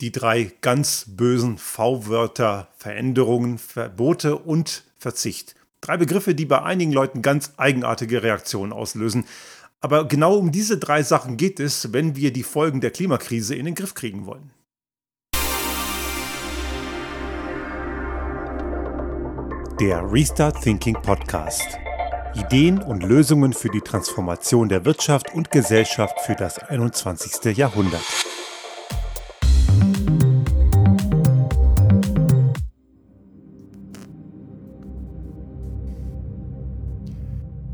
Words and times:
Die 0.00 0.12
drei 0.12 0.52
ganz 0.60 1.06
bösen 1.08 1.58
V-Wörter 1.58 2.68
Veränderungen, 2.78 3.58
Verbote 3.58 4.36
und 4.36 4.84
Verzicht. 4.96 5.56
Drei 5.80 5.96
Begriffe, 5.96 6.36
die 6.36 6.44
bei 6.44 6.62
einigen 6.62 6.92
Leuten 6.92 7.20
ganz 7.20 7.54
eigenartige 7.56 8.22
Reaktionen 8.22 8.72
auslösen. 8.72 9.24
Aber 9.80 10.06
genau 10.06 10.36
um 10.36 10.52
diese 10.52 10.78
drei 10.78 11.02
Sachen 11.02 11.36
geht 11.36 11.58
es, 11.58 11.92
wenn 11.92 12.14
wir 12.14 12.32
die 12.32 12.44
Folgen 12.44 12.80
der 12.80 12.92
Klimakrise 12.92 13.56
in 13.56 13.64
den 13.64 13.74
Griff 13.74 13.94
kriegen 13.94 14.26
wollen. 14.26 14.52
Der 19.80 20.12
Restart 20.12 20.62
Thinking 20.62 20.94
Podcast. 21.02 21.76
Ideen 22.36 22.80
und 22.80 23.02
Lösungen 23.02 23.52
für 23.52 23.68
die 23.68 23.80
Transformation 23.80 24.68
der 24.68 24.84
Wirtschaft 24.84 25.34
und 25.34 25.50
Gesellschaft 25.50 26.20
für 26.20 26.36
das 26.36 26.60
21. 26.60 27.56
Jahrhundert. 27.56 28.04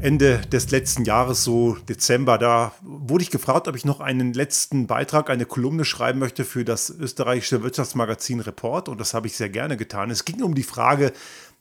Ende 0.05 0.43
des 0.53 0.71
letzten 0.71 1.07
Jahres, 1.07 1.45
so 1.45 1.79
Dezember, 1.89 2.37
da 2.37 2.73
wurde 2.83 3.23
ich 3.23 3.31
gefragt, 3.31 3.69
ob 3.69 3.75
ich 3.75 3.87
noch 3.87 4.01
einen 4.01 4.35
letzten 4.35 4.87
Beitrag, 4.87 5.31
eine 5.31 5.47
Kolumne 5.47 5.87
schreiben 5.87 6.19
möchte 6.19 6.45
für 6.45 6.63
das 6.63 6.91
österreichische 6.91 7.63
Wirtschaftsmagazin 7.63 8.41
Report. 8.41 8.91
Und 8.91 9.01
das 9.01 9.15
habe 9.15 9.29
ich 9.29 9.37
sehr 9.37 9.49
gerne 9.49 9.79
getan. 9.79 10.11
Es 10.11 10.27
ging 10.27 10.43
um 10.43 10.55
die 10.55 10.63
Frage 10.63 11.15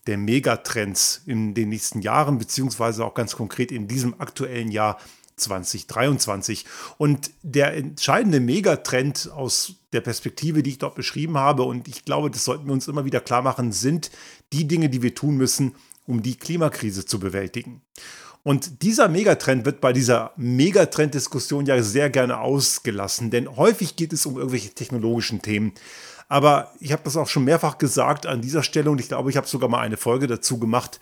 der 0.07 0.17
Megatrends 0.17 1.21
in 1.25 1.53
den 1.53 1.69
nächsten 1.69 2.01
Jahren, 2.01 2.37
beziehungsweise 2.37 3.05
auch 3.05 3.13
ganz 3.13 3.37
konkret 3.37 3.71
in 3.71 3.87
diesem 3.87 4.19
aktuellen 4.19 4.71
Jahr 4.71 4.99
2023. 5.43 6.65
Und 6.97 7.31
der 7.41 7.75
entscheidende 7.75 8.39
Megatrend 8.39 9.29
aus 9.33 9.75
der 9.93 10.01
Perspektive, 10.01 10.63
die 10.63 10.71
ich 10.71 10.77
dort 10.79 10.95
beschrieben 10.95 11.37
habe, 11.37 11.63
und 11.63 11.87
ich 11.87 12.05
glaube, 12.05 12.31
das 12.31 12.45
sollten 12.45 12.65
wir 12.65 12.73
uns 12.73 12.87
immer 12.87 13.05
wieder 13.05 13.19
klar 13.19 13.41
machen, 13.41 13.71
sind 13.71 14.11
die 14.51 14.67
Dinge, 14.67 14.89
die 14.89 15.01
wir 15.01 15.15
tun 15.15 15.37
müssen, 15.37 15.75
um 16.07 16.21
die 16.21 16.35
Klimakrise 16.35 17.05
zu 17.05 17.19
bewältigen. 17.19 17.81
Und 18.43 18.81
dieser 18.81 19.07
Megatrend 19.07 19.65
wird 19.65 19.79
bei 19.79 19.93
dieser 19.93 20.33
Megatrend-Diskussion 20.35 21.65
ja 21.65 21.81
sehr 21.81 22.09
gerne 22.09 22.39
ausgelassen, 22.39 23.31
denn 23.31 23.55
häufig 23.55 23.95
geht 23.95 24.11
es 24.11 24.25
um 24.25 24.35
irgendwelche 24.35 24.71
technologischen 24.71 25.41
Themen. 25.41 25.73
Aber 26.27 26.73
ich 26.79 26.91
habe 26.91 27.03
das 27.05 27.15
auch 27.15 27.27
schon 27.27 27.45
mehrfach 27.45 27.77
gesagt 27.77 28.25
an 28.25 28.41
dieser 28.41 28.63
Stelle 28.63 28.91
und 28.91 28.99
ich 28.99 29.07
glaube, 29.07 29.29
ich 29.29 29.37
habe 29.37 29.47
sogar 29.47 29.69
mal 29.69 29.79
eine 29.79 29.97
Folge 29.97 30.27
dazu 30.27 30.59
gemacht, 30.59 30.99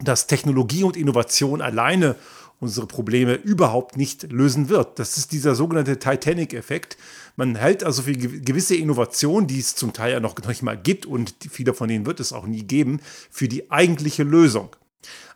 dass 0.00 0.26
Technologie 0.26 0.82
und 0.82 0.96
Innovation 0.96 1.60
alleine 1.60 2.16
unsere 2.60 2.86
Probleme 2.86 3.34
überhaupt 3.34 3.96
nicht 3.96 4.30
lösen 4.32 4.68
wird. 4.68 4.98
Das 4.98 5.16
ist 5.18 5.32
dieser 5.32 5.54
sogenannte 5.54 5.98
Titanic-Effekt. 5.98 6.96
Man 7.36 7.56
hält 7.56 7.84
also 7.84 8.02
für 8.02 8.12
gewisse 8.12 8.76
Innovationen, 8.76 9.46
die 9.46 9.58
es 9.58 9.74
zum 9.74 9.92
Teil 9.92 10.12
ja 10.12 10.20
noch 10.20 10.36
nicht 10.46 10.62
mal 10.62 10.76
gibt 10.76 11.04
und 11.04 11.34
viele 11.50 11.74
von 11.74 11.88
denen 11.88 12.06
wird 12.06 12.20
es 12.20 12.32
auch 12.32 12.46
nie 12.46 12.62
geben, 12.62 13.00
für 13.30 13.48
die 13.48 13.70
eigentliche 13.70 14.22
Lösung. 14.22 14.74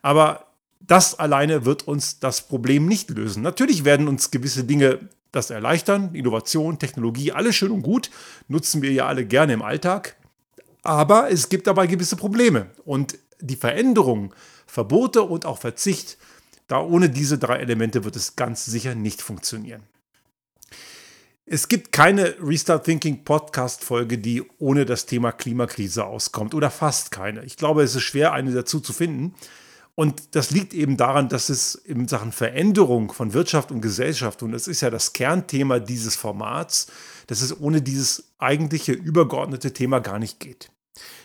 Aber 0.00 0.46
das 0.80 1.18
alleine 1.18 1.64
wird 1.64 1.86
uns 1.86 2.20
das 2.20 2.46
Problem 2.46 2.86
nicht 2.86 3.10
lösen. 3.10 3.42
Natürlich 3.42 3.84
werden 3.84 4.08
uns 4.08 4.30
gewisse 4.30 4.64
Dinge 4.64 5.00
das 5.32 5.50
erleichtern. 5.50 6.14
Innovation, 6.14 6.78
Technologie, 6.78 7.32
alles 7.32 7.56
schön 7.56 7.72
und 7.72 7.82
gut. 7.82 8.10
Nutzen 8.48 8.80
wir 8.80 8.92
ja 8.92 9.06
alle 9.06 9.26
gerne 9.26 9.52
im 9.52 9.62
Alltag. 9.62 10.16
Aber 10.82 11.30
es 11.30 11.48
gibt 11.48 11.66
dabei 11.66 11.86
gewisse 11.86 12.16
Probleme. 12.16 12.70
Und 12.84 13.18
die 13.40 13.56
Veränderung, 13.56 14.34
Verbote 14.66 15.22
und 15.22 15.44
auch 15.44 15.58
Verzicht, 15.58 16.16
da 16.68 16.80
ohne 16.80 17.10
diese 17.10 17.38
drei 17.38 17.56
Elemente 17.56 18.04
wird 18.04 18.14
es 18.14 18.36
ganz 18.36 18.64
sicher 18.64 18.94
nicht 18.94 19.22
funktionieren. 19.22 19.82
Es 21.46 21.68
gibt 21.68 21.92
keine 21.92 22.36
Restart 22.42 22.84
Thinking 22.84 23.24
Podcast 23.24 23.82
Folge, 23.82 24.18
die 24.18 24.44
ohne 24.58 24.84
das 24.84 25.06
Thema 25.06 25.32
Klimakrise 25.32 26.04
auskommt 26.04 26.54
oder 26.54 26.70
fast 26.70 27.10
keine. 27.10 27.42
Ich 27.44 27.56
glaube, 27.56 27.82
es 27.82 27.96
ist 27.96 28.02
schwer, 28.02 28.34
eine 28.34 28.52
dazu 28.52 28.80
zu 28.80 28.92
finden. 28.92 29.34
Und 29.94 30.36
das 30.36 30.50
liegt 30.50 30.74
eben 30.74 30.98
daran, 30.98 31.30
dass 31.30 31.48
es 31.48 31.74
in 31.74 32.06
Sachen 32.06 32.32
Veränderung 32.32 33.10
von 33.12 33.32
Wirtschaft 33.32 33.72
und 33.72 33.80
Gesellschaft, 33.80 34.42
und 34.42 34.52
das 34.52 34.68
ist 34.68 34.82
ja 34.82 34.90
das 34.90 35.14
Kernthema 35.14 35.80
dieses 35.80 36.14
Formats, 36.16 36.86
dass 37.26 37.40
es 37.40 37.58
ohne 37.58 37.80
dieses 37.82 38.30
eigentliche 38.38 38.92
übergeordnete 38.92 39.72
Thema 39.72 40.00
gar 40.00 40.18
nicht 40.18 40.38
geht. 40.38 40.70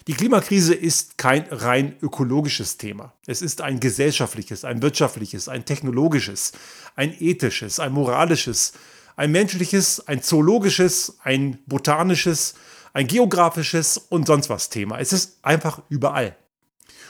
Die 0.08 0.14
Klimakrise 0.14 0.74
ist 0.74 1.18
kein 1.18 1.44
rein 1.50 1.96
ökologisches 2.02 2.78
Thema. 2.78 3.14
Es 3.26 3.42
ist 3.42 3.62
ein 3.62 3.80
gesellschaftliches, 3.80 4.66
ein 4.66 4.82
wirtschaftliches, 4.82 5.48
ein 5.48 5.66
technologisches, 5.66 6.52
ein 6.96 7.16
ethisches, 7.20 7.80
ein 7.80 7.94
moralisches, 7.94 8.74
ein 9.16 9.32
menschliches, 9.32 10.08
ein 10.08 10.22
zoologisches, 10.22 11.18
ein 11.24 11.60
botanisches, 11.66 12.56
ein 12.94 13.08
geografisches 13.08 13.98
und 13.98 14.28
sonst 14.28 14.50
was 14.50 14.70
Thema. 14.70 15.00
Es 15.00 15.14
ist 15.14 15.38
einfach 15.42 15.82
überall. 15.90 16.36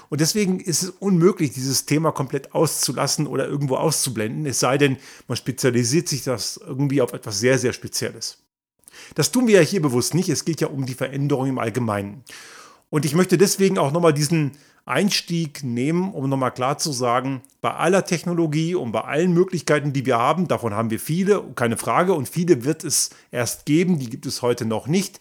Und 0.10 0.22
deswegen 0.22 0.60
ist 0.60 0.84
es 0.84 0.90
unmöglich, 0.92 1.54
dieses 1.54 1.86
Thema 1.86 2.12
komplett 2.12 2.54
auszulassen 2.54 3.26
oder 3.26 3.48
irgendwo 3.48 3.78
auszublenden, 3.78 4.46
es 4.46 4.60
sei 4.60 4.78
denn, 4.78 4.98
man 5.28 5.38
spezialisiert 5.38 6.08
sich 6.08 6.24
das 6.24 6.58
irgendwie 6.58 7.02
auf 7.02 7.14
etwas 7.14 7.40
sehr, 7.40 7.58
sehr 7.58 7.74
Spezielles. 7.74 8.38
Das 9.16 9.32
tun 9.32 9.48
wir 9.48 9.62
ja 9.62 9.68
hier 9.68 9.82
bewusst 9.82 10.14
nicht. 10.14 10.30
Es 10.30 10.46
geht 10.46 10.62
ja 10.62 10.68
um 10.68 10.86
die 10.86 10.94
Veränderung 10.94 11.48
im 11.48 11.60
Allgemeinen. 11.60 12.24
Und 12.90 13.06
ich 13.06 13.16
möchte 13.16 13.38
deswegen 13.38 13.78
auch 13.78 13.92
nochmal 13.92 14.14
diesen 14.14 14.52
Einstieg 14.86 15.64
nehmen, 15.64 16.14
um 16.14 16.30
nochmal 16.30 16.54
klar 16.54 16.78
zu 16.78 16.92
sagen, 16.92 17.42
bei 17.62 17.74
aller 17.74 18.06
Technologie 18.06 18.76
und 18.76 18.92
bei 18.92 19.02
allen 19.02 19.34
Möglichkeiten, 19.34 19.94
die 19.94 20.06
wir 20.06 20.18
haben, 20.18 20.48
davon 20.48 20.74
haben 20.74 20.90
wir 20.90 21.00
viele, 21.00 21.44
keine 21.56 21.78
Frage, 21.78 22.14
und 22.14 22.28
viele 22.28 22.66
wird 22.66 22.84
es 22.84 23.12
erst 23.32 23.66
geben, 23.66 23.98
die 23.98 24.10
gibt 24.10 24.26
es 24.26 24.42
heute 24.42 24.66
noch 24.66 24.88
nicht. 24.88 25.20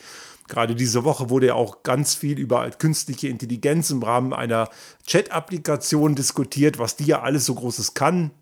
Gerade 0.49 0.75
diese 0.75 1.05
Woche 1.05 1.31
wurde 1.31 1.47
ja 1.47 1.55
auch 1.55 1.85
ganz 1.85 2.15
viel 2.15 2.39
über 2.39 2.69
künstliche 2.71 3.29
Intelligenz 3.29 3.91
im 3.91 4.03
Rahmen 4.03 4.33
einer 4.33 4.69
Chat-Applikation 5.07 6.17
diskutiert, 6.17 6.79
was 6.79 6.97
die 6.97 7.05
ja 7.05 7.23
alles 7.23 7.47
so 7.47 7.55
Großes 7.55 7.95
kann. 7.95 8.33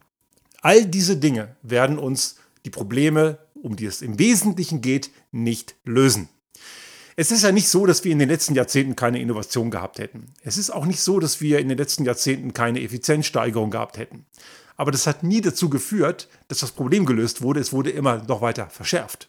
All 0.62 0.86
diese 0.86 1.18
Dinge 1.18 1.56
werden 1.62 1.98
uns 1.98 2.36
die 2.64 2.70
Probleme, 2.70 3.38
um 3.62 3.76
die 3.76 3.86
es 3.86 4.02
im 4.02 4.18
Wesentlichen 4.18 4.80
geht, 4.80 5.10
nicht 5.32 5.74
lösen. 5.84 6.28
Es 7.16 7.30
ist 7.30 7.42
ja 7.42 7.52
nicht 7.52 7.68
so, 7.68 7.86
dass 7.86 8.04
wir 8.04 8.12
in 8.12 8.18
den 8.18 8.28
letzten 8.28 8.54
Jahrzehnten 8.54 8.96
keine 8.96 9.20
Innovation 9.20 9.70
gehabt 9.70 9.98
hätten. 9.98 10.32
Es 10.42 10.56
ist 10.56 10.70
auch 10.70 10.86
nicht 10.86 11.00
so, 11.00 11.20
dass 11.20 11.40
wir 11.40 11.58
in 11.58 11.68
den 11.68 11.76
letzten 11.76 12.04
Jahrzehnten 12.04 12.54
keine 12.54 12.82
Effizienzsteigerung 12.82 13.70
gehabt 13.70 13.98
hätten. 13.98 14.24
Aber 14.76 14.90
das 14.90 15.06
hat 15.06 15.22
nie 15.22 15.42
dazu 15.42 15.68
geführt, 15.68 16.28
dass 16.48 16.60
das 16.60 16.72
Problem 16.72 17.04
gelöst 17.04 17.42
wurde. 17.42 17.60
Es 17.60 17.72
wurde 17.72 17.90
immer 17.90 18.22
noch 18.24 18.40
weiter 18.40 18.70
verschärft. 18.70 19.28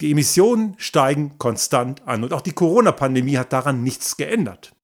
Die 0.00 0.10
Emissionen 0.10 0.74
steigen 0.78 1.38
konstant 1.38 2.06
an 2.06 2.24
und 2.24 2.32
auch 2.32 2.40
die 2.40 2.52
Corona-Pandemie 2.52 3.38
hat 3.38 3.52
daran 3.52 3.82
nichts 3.82 4.16
geändert. 4.16 4.74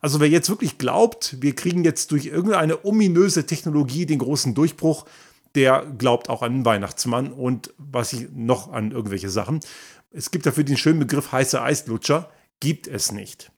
Also 0.00 0.18
wer 0.18 0.28
jetzt 0.28 0.48
wirklich 0.48 0.78
glaubt, 0.78 1.36
wir 1.40 1.54
kriegen 1.54 1.84
jetzt 1.84 2.10
durch 2.10 2.26
irgendeine 2.26 2.84
ominöse 2.84 3.46
Technologie 3.46 4.04
den 4.04 4.18
großen 4.18 4.52
Durchbruch, 4.52 5.06
der 5.54 5.86
glaubt 5.98 6.28
auch 6.28 6.42
an 6.42 6.52
den 6.52 6.64
Weihnachtsmann 6.64 7.32
und 7.32 7.74
was 7.78 8.12
ich 8.12 8.28
noch 8.32 8.72
an 8.72 8.92
irgendwelche 8.92 9.30
Sachen. 9.30 9.60
Es 10.10 10.30
gibt 10.30 10.46
dafür 10.46 10.64
den 10.64 10.76
schönen 10.76 10.98
Begriff 10.98 11.32
heiße 11.32 11.60
Eislutscher, 11.60 12.30
gibt 12.60 12.86
es 12.86 13.12
nicht. 13.12 13.50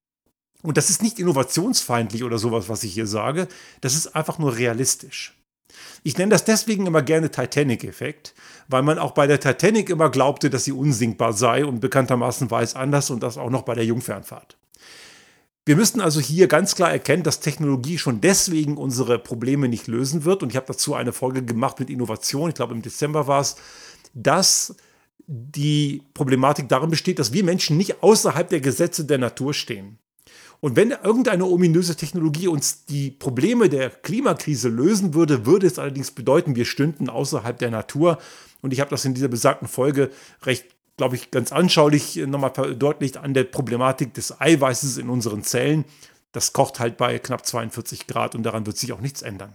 Und 0.63 0.77
das 0.77 0.89
ist 0.91 1.03
nicht 1.03 1.19
innovationsfeindlich 1.19 2.25
oder 2.25 2.39
sowas, 2.39 2.69
was 2.69 2.85
ich 2.85 2.95
hier 2.95 3.07
sage, 3.07 3.49
das 3.83 3.95
ist 3.95 4.17
einfach 4.17 4.39
nur 4.39 4.57
realistisch. 4.57 5.35
Ich 6.03 6.17
nenne 6.17 6.31
das 6.31 6.45
deswegen 6.45 6.87
immer 6.87 7.03
gerne 7.03 7.31
Titanic-Effekt, 7.31 8.35
weil 8.69 8.83
man 8.83 8.99
auch 8.99 9.13
bei 9.13 9.27
der 9.27 9.41
Titanic 9.41 9.91
immer 9.91 10.11
glaubte, 10.11 10.51
dass 10.51 10.65
sie 10.65 10.73
unsinkbar 10.73 11.33
sei 11.33 11.65
und 11.65 11.81
bekanntermaßen 11.81 12.51
war 12.51 12.63
es 12.63 12.75
anders 12.75 13.11
und 13.11 13.23
das 13.23 13.39
auch 13.39 13.51
noch 13.51 13.63
bei 13.63 13.75
der 13.75 13.85
Jungfernfahrt. 13.85 14.57
Wir 15.67 15.77
müssten 15.77 16.03
also 16.03 16.21
hier 16.21 16.47
ganz 16.47 16.75
klar 16.75 16.93
erkennen, 16.93 17.23
dass 17.23 17.41
Technologie 17.41 17.97
schon 17.97 18.21
deswegen 18.21 18.77
unsere 18.77 19.19
Probleme 19.19 19.67
nicht 19.67 19.87
lösen 19.87 20.25
wird. 20.25 20.43
Und 20.43 20.51
ich 20.51 20.57
habe 20.57 20.67
dazu 20.67 20.95
eine 20.95 21.13
Folge 21.13 21.43
gemacht 21.43 21.81
mit 21.81 21.89
Innovation, 21.89 22.51
ich 22.51 22.55
glaube 22.55 22.75
im 22.75 22.83
Dezember 22.83 23.27
war 23.27 23.41
es, 23.41 23.57
dass 24.13 24.77
die 25.27 26.03
Problematik 26.13 26.69
darin 26.69 26.91
besteht, 26.91 27.19
dass 27.19 27.33
wir 27.33 27.45
Menschen 27.45 27.79
nicht 27.79 28.03
außerhalb 28.03 28.49
der 28.49 28.61
Gesetze 28.61 29.07
der 29.07 29.17
Natur 29.17 29.55
stehen. 29.55 29.99
Und 30.61 30.77
wenn 30.77 30.91
irgendeine 30.91 31.47
ominöse 31.47 31.97
Technologie 31.97 32.49
uns 32.49 32.85
die 32.85 33.11
Probleme 33.11 33.69
der 33.69 33.91
Klimakrise 33.91 34.69
lösen 34.69 35.15
würde, 35.15 35.47
würde 35.47 35.67
es 35.67 35.79
allerdings 35.79 36.11
bedeuten, 36.11 36.57
wir 36.57 36.65
stünden 36.65 37.09
außerhalb 37.09 37.59
der 37.59 37.71
Natur. 37.71 38.19
Und 38.63 38.73
ich 38.73 38.81
habe 38.81 38.91
das 38.91 39.05
in 39.05 39.15
dieser 39.15 39.29
besagten 39.29 39.69
Folge 39.69 40.11
recht, 40.43 40.74
glaube 40.97 41.17
ich, 41.17 41.31
ganz 41.31 41.53
anschaulich 41.53 42.17
nochmal 42.17 42.55
verdeutlicht 42.55 43.17
an 43.17 43.35
der 43.35 43.45
Problematik 43.45 44.15
des 44.15 44.41
Eiweißes 44.41 44.99
in 44.99 45.09
unseren 45.09 45.43
Zellen. 45.43 45.85
Das 46.33 46.53
kocht 46.53 46.81
halt 46.81 46.97
bei 46.97 47.19
knapp 47.19 47.47
42 47.47 48.07
Grad 48.07 48.35
und 48.35 48.43
daran 48.43 48.67
wird 48.67 48.77
sich 48.77 48.93
auch 48.93 49.01
nichts 49.01 49.23
ändern. 49.23 49.53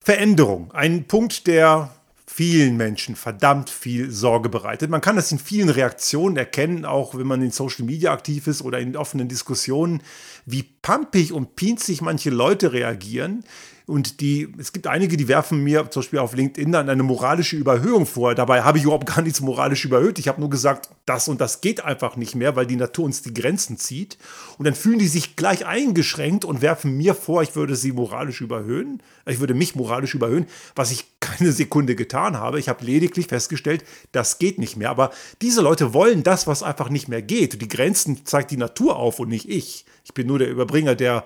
Veränderung. 0.00 0.72
Ein 0.72 1.04
Punkt, 1.06 1.46
der 1.46 1.90
vielen 2.26 2.76
Menschen 2.76 3.14
verdammt 3.14 3.68
viel 3.68 4.10
Sorge 4.10 4.48
bereitet. 4.48 4.90
Man 4.90 5.02
kann 5.02 5.16
das 5.16 5.30
in 5.32 5.38
vielen 5.38 5.68
Reaktionen 5.68 6.36
erkennen, 6.36 6.84
auch 6.84 7.14
wenn 7.14 7.26
man 7.26 7.42
in 7.42 7.50
Social 7.50 7.84
Media 7.84 8.12
aktiv 8.12 8.46
ist 8.46 8.62
oder 8.62 8.78
in 8.78 8.96
offenen 8.96 9.28
Diskussionen, 9.28 10.02
wie 10.46 10.62
pampig 10.62 11.32
und 11.32 11.56
pinzig 11.56 12.00
manche 12.00 12.30
Leute 12.30 12.72
reagieren, 12.72 13.44
Und 13.86 14.20
die, 14.20 14.48
es 14.58 14.72
gibt 14.72 14.86
einige, 14.86 15.16
die 15.16 15.28
werfen 15.28 15.62
mir 15.64 15.90
zum 15.90 16.02
Beispiel 16.02 16.20
auf 16.20 16.34
LinkedIn 16.34 16.70
dann 16.70 16.88
eine 16.88 17.02
moralische 17.02 17.56
Überhöhung 17.56 18.06
vor. 18.06 18.34
Dabei 18.34 18.62
habe 18.62 18.78
ich 18.78 18.84
überhaupt 18.84 19.06
gar 19.14 19.22
nichts 19.22 19.40
moralisch 19.40 19.84
überhöht. 19.84 20.18
Ich 20.18 20.28
habe 20.28 20.40
nur 20.40 20.50
gesagt, 20.50 20.88
das 21.04 21.28
und 21.28 21.40
das 21.40 21.60
geht 21.60 21.84
einfach 21.84 22.16
nicht 22.16 22.34
mehr, 22.34 22.54
weil 22.54 22.66
die 22.66 22.76
Natur 22.76 23.04
uns 23.04 23.22
die 23.22 23.34
Grenzen 23.34 23.78
zieht. 23.78 24.18
Und 24.58 24.66
dann 24.66 24.74
fühlen 24.74 24.98
die 24.98 25.08
sich 25.08 25.36
gleich 25.36 25.66
eingeschränkt 25.66 26.44
und 26.44 26.62
werfen 26.62 26.96
mir 26.96 27.14
vor, 27.14 27.42
ich 27.42 27.56
würde 27.56 27.74
sie 27.74 27.92
moralisch 27.92 28.40
überhöhen. 28.40 29.02
Ich 29.26 29.40
würde 29.40 29.54
mich 29.54 29.74
moralisch 29.74 30.14
überhöhen, 30.14 30.46
was 30.74 30.92
ich 30.92 31.06
keine 31.20 31.52
Sekunde 31.52 31.96
getan 31.96 32.36
habe. 32.36 32.60
Ich 32.60 32.68
habe 32.68 32.84
lediglich 32.84 33.26
festgestellt, 33.26 33.84
das 34.12 34.38
geht 34.38 34.58
nicht 34.58 34.76
mehr. 34.76 34.90
Aber 34.90 35.10
diese 35.40 35.60
Leute 35.60 35.92
wollen 35.92 36.22
das, 36.22 36.46
was 36.46 36.62
einfach 36.62 36.88
nicht 36.88 37.08
mehr 37.08 37.22
geht. 37.22 37.60
Die 37.60 37.68
Grenzen 37.68 38.24
zeigt 38.26 38.50
die 38.50 38.56
Natur 38.56 38.96
auf 38.96 39.18
und 39.18 39.28
nicht 39.28 39.48
ich. 39.48 39.84
Ich 40.04 40.14
bin 40.14 40.26
nur 40.26 40.38
der 40.38 40.50
Überbringer 40.50 40.94
der 40.94 41.24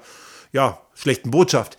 ja, 0.53 0.81
schlechten 0.95 1.31
Botschaft. 1.31 1.77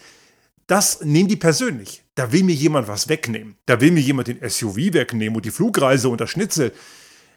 Das 0.68 1.02
nehmen 1.02 1.30
die 1.30 1.38
persönlich. 1.38 2.04
Da 2.16 2.32
will 2.32 2.44
mir 2.44 2.54
jemand 2.54 2.88
was 2.88 3.08
wegnehmen. 3.08 3.56
Da 3.66 3.80
will 3.80 3.92
mir 3.92 4.02
jemand 4.02 4.28
den 4.28 4.48
SUV 4.48 4.76
wegnehmen 4.76 5.36
und 5.36 5.46
die 5.46 5.52
Flugreise 5.52 6.10
und 6.10 6.20
das 6.20 6.30
Schnitzel. 6.30 6.74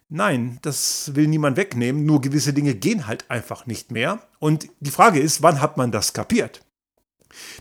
Nein, 0.09 0.59
das 0.63 1.13
will 1.15 1.29
niemand 1.29 1.57
wegnehmen, 1.57 2.05
nur 2.05 2.21
gewisse 2.21 2.53
Dinge 2.53 2.75
gehen 2.75 3.07
halt 3.07 3.31
einfach 3.31 3.67
nicht 3.67 3.93
mehr. 3.93 4.19
Und 4.41 4.67
die 4.81 4.91
Frage 4.91 5.21
ist, 5.21 5.43
wann 5.43 5.61
hat 5.61 5.77
man 5.77 5.93
das 5.93 6.13
kapiert? 6.13 6.63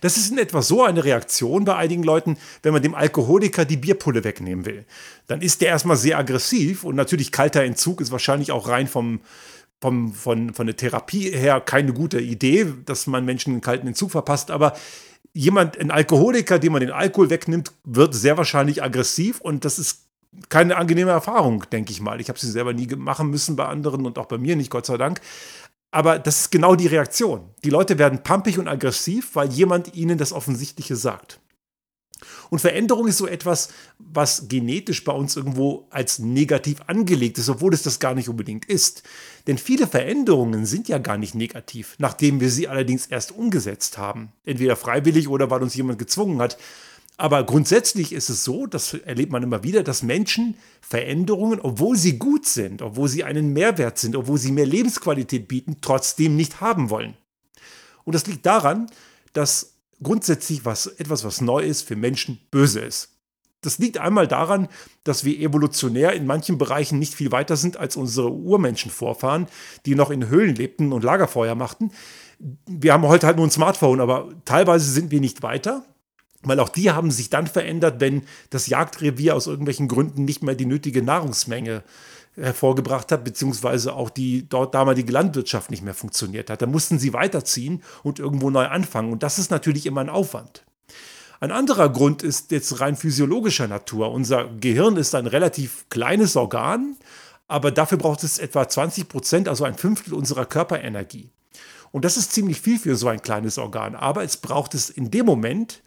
Das 0.02 0.18
ist 0.18 0.32
in 0.32 0.40
etwa 0.40 0.64
so 0.64 0.84
eine 0.84 1.04
Reaktion 1.04 1.66
bei 1.66 1.76
einigen 1.76 2.02
Leuten, 2.02 2.38
wenn 2.64 2.74
man 2.74 2.82
dem 2.82 2.96
Alkoholiker 2.96 3.66
die 3.66 3.78
Bierpulle 3.78 4.24
wegnehmen 4.24 4.66
will. 4.66 4.86
Dann 5.28 5.44
ist 5.44 5.62
der 5.62 5.70
erstmal 5.70 5.98
sehr 5.98 6.18
aggressiv 6.18 6.84
und 6.84 6.96
natürlich 6.96 7.32
kalter 7.32 7.64
Entzug 7.64 8.02
ist 8.02 8.12
wahrscheinlich 8.12 8.52
auch 8.52 8.68
rein 8.68 8.88
vom, 8.88 9.22
vom, 9.80 10.14
von, 10.14 10.54
von 10.56 10.66
der 10.66 10.76
Therapie 10.76 11.30
her 11.30 11.62
keine 11.62 11.94
gute 11.94 12.20
Idee, 12.20 12.66
dass 12.86 13.06
man 13.06 13.26
Menschen 13.26 13.54
einen 13.54 13.62
kalten 13.62 13.86
Entzug 13.86 14.10
verpasst, 14.10 14.50
aber 14.50 14.74
jemand, 15.34 15.78
ein 15.78 15.92
Alkoholiker, 15.92 16.60
dem 16.60 16.74
man 16.74 16.82
den 16.82 16.92
Alkohol 16.92 17.30
wegnimmt, 17.30 17.72
wird 17.84 18.14
sehr 18.14 18.38
wahrscheinlich 18.38 18.84
aggressiv 18.84 19.42
und 19.42 19.66
das 19.66 19.80
ist 19.80 20.06
keine 20.50 20.78
angenehme 20.78 21.12
Erfahrung, 21.12 21.66
denke 21.72 21.92
ich 21.92 22.02
mal. 22.02 22.22
Ich 22.22 22.30
habe 22.30 22.40
sie 22.40 22.50
selber 22.50 22.74
nie 22.74 22.88
machen 22.88 23.30
müssen 23.30 23.56
bei 23.56 23.66
anderen 23.66 24.06
und 24.06 24.18
auch 24.18 24.28
bei 24.28 24.38
mir 24.38 24.56
nicht, 24.56 24.70
Gott 24.70 24.86
sei 24.86 24.98
Dank. 24.98 25.22
Aber 25.92 26.20
das 26.20 26.42
ist 26.42 26.52
genau 26.52 26.76
die 26.76 26.88
Reaktion. 26.88 27.50
Die 27.64 27.72
Leute 27.72 27.98
werden 27.98 28.22
pampig 28.22 28.60
und 28.60 28.68
aggressiv, 28.68 29.36
weil 29.36 29.50
jemand 29.52 29.96
ihnen 29.96 30.20
das 30.20 30.34
Offensichtliche 30.34 30.96
sagt. 30.96 31.40
Und 32.50 32.60
Veränderung 32.60 33.08
ist 33.08 33.18
so 33.18 33.28
etwas, 33.28 33.70
was 33.98 34.48
genetisch 34.48 35.04
bei 35.04 35.14
uns 35.14 35.36
irgendwo 35.36 35.88
als 35.90 36.20
negativ 36.20 36.82
angelegt 36.88 37.38
ist, 37.38 37.50
obwohl 37.50 37.74
es 37.74 37.84
das 37.84 38.00
gar 38.00 38.16
nicht 38.16 38.30
unbedingt 38.30 38.66
ist. 38.66 39.04
Denn 39.48 39.58
viele 39.58 39.88
Veränderungen 39.88 40.66
sind 40.66 40.88
ja 40.88 40.98
gar 40.98 41.18
nicht 41.18 41.36
negativ, 41.36 41.96
nachdem 41.98 42.40
wir 42.40 42.50
sie 42.50 42.68
allerdings 42.68 43.06
erst 43.06 43.32
umgesetzt 43.32 43.98
haben. 43.98 44.32
Entweder 44.46 44.76
freiwillig 44.76 45.28
oder 45.28 45.50
weil 45.50 45.62
uns 45.62 45.76
jemand 45.76 46.00
gezwungen 46.00 46.40
hat. 46.40 46.58
Aber 47.18 47.44
grundsätzlich 47.44 48.14
ist 48.14 48.30
es 48.30 48.46
so, 48.46 48.66
das 48.66 48.94
erlebt 48.94 49.34
man 49.34 49.44
immer 49.44 49.62
wieder, 49.62 49.84
dass 49.84 50.04
Menschen 50.04 50.56
Veränderungen, 50.80 51.60
obwohl 51.60 51.98
sie 51.98 52.18
gut 52.18 52.46
sind, 52.46 52.82
obwohl 52.82 53.10
sie 53.10 53.26
einen 53.26 53.52
Mehrwert 53.52 53.98
sind, 53.98 54.16
obwohl 54.16 54.38
sie 54.38 54.54
mehr 54.54 54.66
Lebensqualität 54.66 55.50
bieten, 55.50 55.78
trotzdem 55.82 56.38
nicht 56.38 56.62
haben 56.62 56.90
wollen. 56.90 57.18
Und 58.06 58.16
das 58.16 58.26
liegt 58.26 58.46
daran, 58.46 58.90
dass 59.34 59.74
grundsätzlich 60.02 60.66
was, 60.66 60.88
etwas, 60.88 61.24
was 61.24 61.42
neu 61.42 61.62
ist, 61.62 61.88
für 61.88 61.96
Menschen 61.96 62.40
böse 62.52 62.80
ist. 62.80 63.10
Das 63.62 63.78
liegt 63.78 63.98
einmal 63.98 64.28
daran, 64.28 64.70
dass 65.04 65.26
wir 65.26 65.38
evolutionär 65.38 66.14
in 66.14 66.26
manchen 66.26 66.58
Bereichen 66.58 66.98
nicht 66.98 67.14
viel 67.14 67.32
weiter 67.32 67.58
sind 67.58 67.76
als 67.76 67.98
unsere 67.98 68.32
Urmenschenvorfahren, 68.32 69.48
die 69.86 69.96
noch 69.96 70.12
in 70.12 70.30
Höhlen 70.30 70.56
lebten 70.56 70.94
und 70.94 71.04
Lagerfeuer 71.04 71.56
machten. 71.56 71.92
Wir 72.66 72.94
haben 72.94 73.04
heute 73.04 73.28
halt 73.28 73.36
nur 73.36 73.46
ein 73.46 73.52
Smartphone, 73.52 74.00
aber 74.00 74.30
teilweise 74.46 74.90
sind 74.90 75.12
wir 75.12 75.20
nicht 75.20 75.44
weiter, 75.44 75.84
weil 76.42 76.62
auch 76.62 76.70
die 76.70 76.92
haben 76.92 77.12
sich 77.12 77.30
dann 77.30 77.48
verändert, 77.48 78.00
wenn 78.00 78.24
das 78.50 78.68
Jagdrevier 78.68 79.36
aus 79.36 79.48
irgendwelchen 79.48 79.90
Gründen 79.90 80.24
nicht 80.24 80.42
mehr 80.42 80.56
die 80.56 80.66
nötige 80.66 81.02
Nahrungsmenge 81.02 81.84
hervorgebracht 82.40 83.12
hat, 83.12 83.24
beziehungsweise 83.24 83.94
auch 83.94 84.10
die 84.10 84.48
dort 84.48 84.74
damalige 84.74 85.12
Landwirtschaft 85.12 85.72
nicht 85.72 85.84
mehr 85.84 85.94
funktioniert 85.94 86.50
hat. 86.50 86.62
Da 86.62 86.66
mussten 86.66 87.00
sie 87.00 87.14
weiterziehen 87.14 87.84
und 88.04 88.20
irgendwo 88.20 88.50
neu 88.50 88.66
anfangen. 88.66 89.12
Und 89.12 89.24
das 89.24 89.40
ist 89.40 89.52
natürlich 89.52 89.86
immer 89.86 90.02
ein 90.02 90.10
Aufwand. 90.10 90.64
Ein 91.42 91.52
anderer 91.52 91.90
Grund 91.90 92.22
ist 92.22 92.52
jetzt 92.52 92.82
rein 92.82 92.98
physiologischer 92.98 93.68
Natur. 93.68 94.12
Unser 94.12 94.50
Gehirn 94.60 94.98
ist 94.98 95.16
ein 95.16 95.26
relativ 95.26 95.86
kleines 95.90 96.36
Organ, 96.36 96.98
aber 97.48 97.72
dafür 97.72 97.98
braucht 97.98 98.24
es 98.24 98.40
etwa 98.40 98.68
20 98.68 99.08
Prozent, 99.08 99.48
also 99.48 99.64
ein 99.64 99.76
Fünftel 99.76 100.14
unserer 100.14 100.46
Körperenergie. 100.46 101.32
Und 101.92 102.06
das 102.06 102.18
ist 102.18 102.34
ziemlich 102.34 102.62
viel 102.62 102.78
für 102.78 102.96
so 102.96 103.08
ein 103.08 103.22
kleines 103.22 103.58
Organ. 103.58 103.96
Aber 103.96 104.24
es 104.24 104.38
braucht 104.38 104.76
es 104.76 104.90
in 104.90 105.12
dem 105.12 105.26
Moment, 105.26 105.82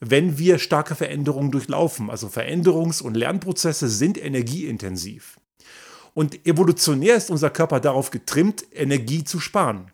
wenn 0.00 0.38
wir 0.38 0.58
starke 0.58 0.94
Veränderungen 0.94 1.50
durchlaufen. 1.50 2.10
Also 2.10 2.28
Veränderungs- 2.28 3.02
und 3.02 3.16
Lernprozesse 3.16 3.88
sind 3.88 4.22
energieintensiv. 4.22 5.38
Und 6.14 6.46
evolutionär 6.46 7.16
ist 7.16 7.30
unser 7.30 7.50
Körper 7.50 7.80
darauf 7.80 8.10
getrimmt, 8.10 8.64
Energie 8.72 9.24
zu 9.24 9.40
sparen. 9.40 9.92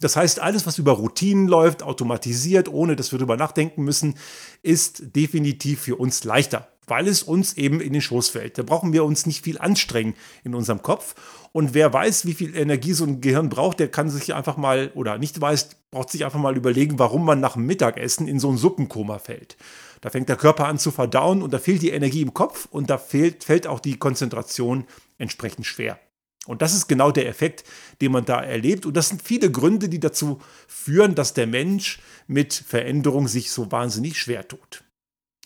Das 0.00 0.14
heißt, 0.16 0.40
alles, 0.40 0.66
was 0.66 0.78
über 0.78 0.92
Routinen 0.92 1.48
läuft, 1.48 1.82
automatisiert, 1.82 2.68
ohne 2.68 2.94
dass 2.94 3.10
wir 3.10 3.18
darüber 3.18 3.36
nachdenken 3.36 3.82
müssen, 3.82 4.14
ist 4.62 5.16
definitiv 5.16 5.80
für 5.80 5.96
uns 5.96 6.22
leichter, 6.22 6.68
weil 6.86 7.08
es 7.08 7.24
uns 7.24 7.54
eben 7.54 7.80
in 7.80 7.92
den 7.92 8.02
Schoß 8.02 8.28
fällt. 8.28 8.58
Da 8.58 8.62
brauchen 8.62 8.92
wir 8.92 9.04
uns 9.04 9.26
nicht 9.26 9.42
viel 9.42 9.58
anstrengen 9.58 10.14
in 10.44 10.54
unserem 10.54 10.82
Kopf. 10.82 11.16
Und 11.50 11.74
wer 11.74 11.92
weiß, 11.92 12.26
wie 12.26 12.34
viel 12.34 12.54
Energie 12.56 12.92
so 12.92 13.04
ein 13.04 13.20
Gehirn 13.20 13.48
braucht, 13.48 13.80
der 13.80 13.88
kann 13.88 14.08
sich 14.08 14.34
einfach 14.34 14.56
mal, 14.56 14.92
oder 14.94 15.18
nicht 15.18 15.40
weiß, 15.40 15.70
braucht 15.90 16.10
sich 16.10 16.24
einfach 16.24 16.38
mal 16.38 16.56
überlegen, 16.56 17.00
warum 17.00 17.24
man 17.24 17.40
nach 17.40 17.54
dem 17.54 17.66
Mittagessen 17.66 18.28
in 18.28 18.38
so 18.38 18.50
ein 18.50 18.56
Suppenkoma 18.56 19.18
fällt. 19.18 19.56
Da 20.00 20.10
fängt 20.10 20.28
der 20.28 20.36
Körper 20.36 20.66
an 20.66 20.78
zu 20.78 20.90
verdauen 20.90 21.42
und 21.42 21.52
da 21.52 21.58
fehlt 21.58 21.82
die 21.82 21.90
Energie 21.90 22.22
im 22.22 22.34
Kopf 22.34 22.68
und 22.70 22.90
da 22.90 22.98
fehlt, 22.98 23.44
fällt 23.44 23.66
auch 23.66 23.80
die 23.80 23.98
Konzentration 23.98 24.86
entsprechend 25.18 25.66
schwer. 25.66 25.98
Und 26.46 26.62
das 26.62 26.72
ist 26.72 26.88
genau 26.88 27.10
der 27.10 27.28
Effekt, 27.28 27.64
den 28.00 28.12
man 28.12 28.24
da 28.24 28.40
erlebt. 28.40 28.86
Und 28.86 28.96
das 28.96 29.08
sind 29.08 29.22
viele 29.22 29.50
Gründe, 29.50 29.88
die 29.90 30.00
dazu 30.00 30.40
führen, 30.66 31.14
dass 31.14 31.34
der 31.34 31.46
Mensch 31.46 32.00
mit 32.26 32.54
Veränderung 32.54 33.28
sich 33.28 33.50
so 33.50 33.70
wahnsinnig 33.70 34.18
schwer 34.18 34.48
tut. 34.48 34.82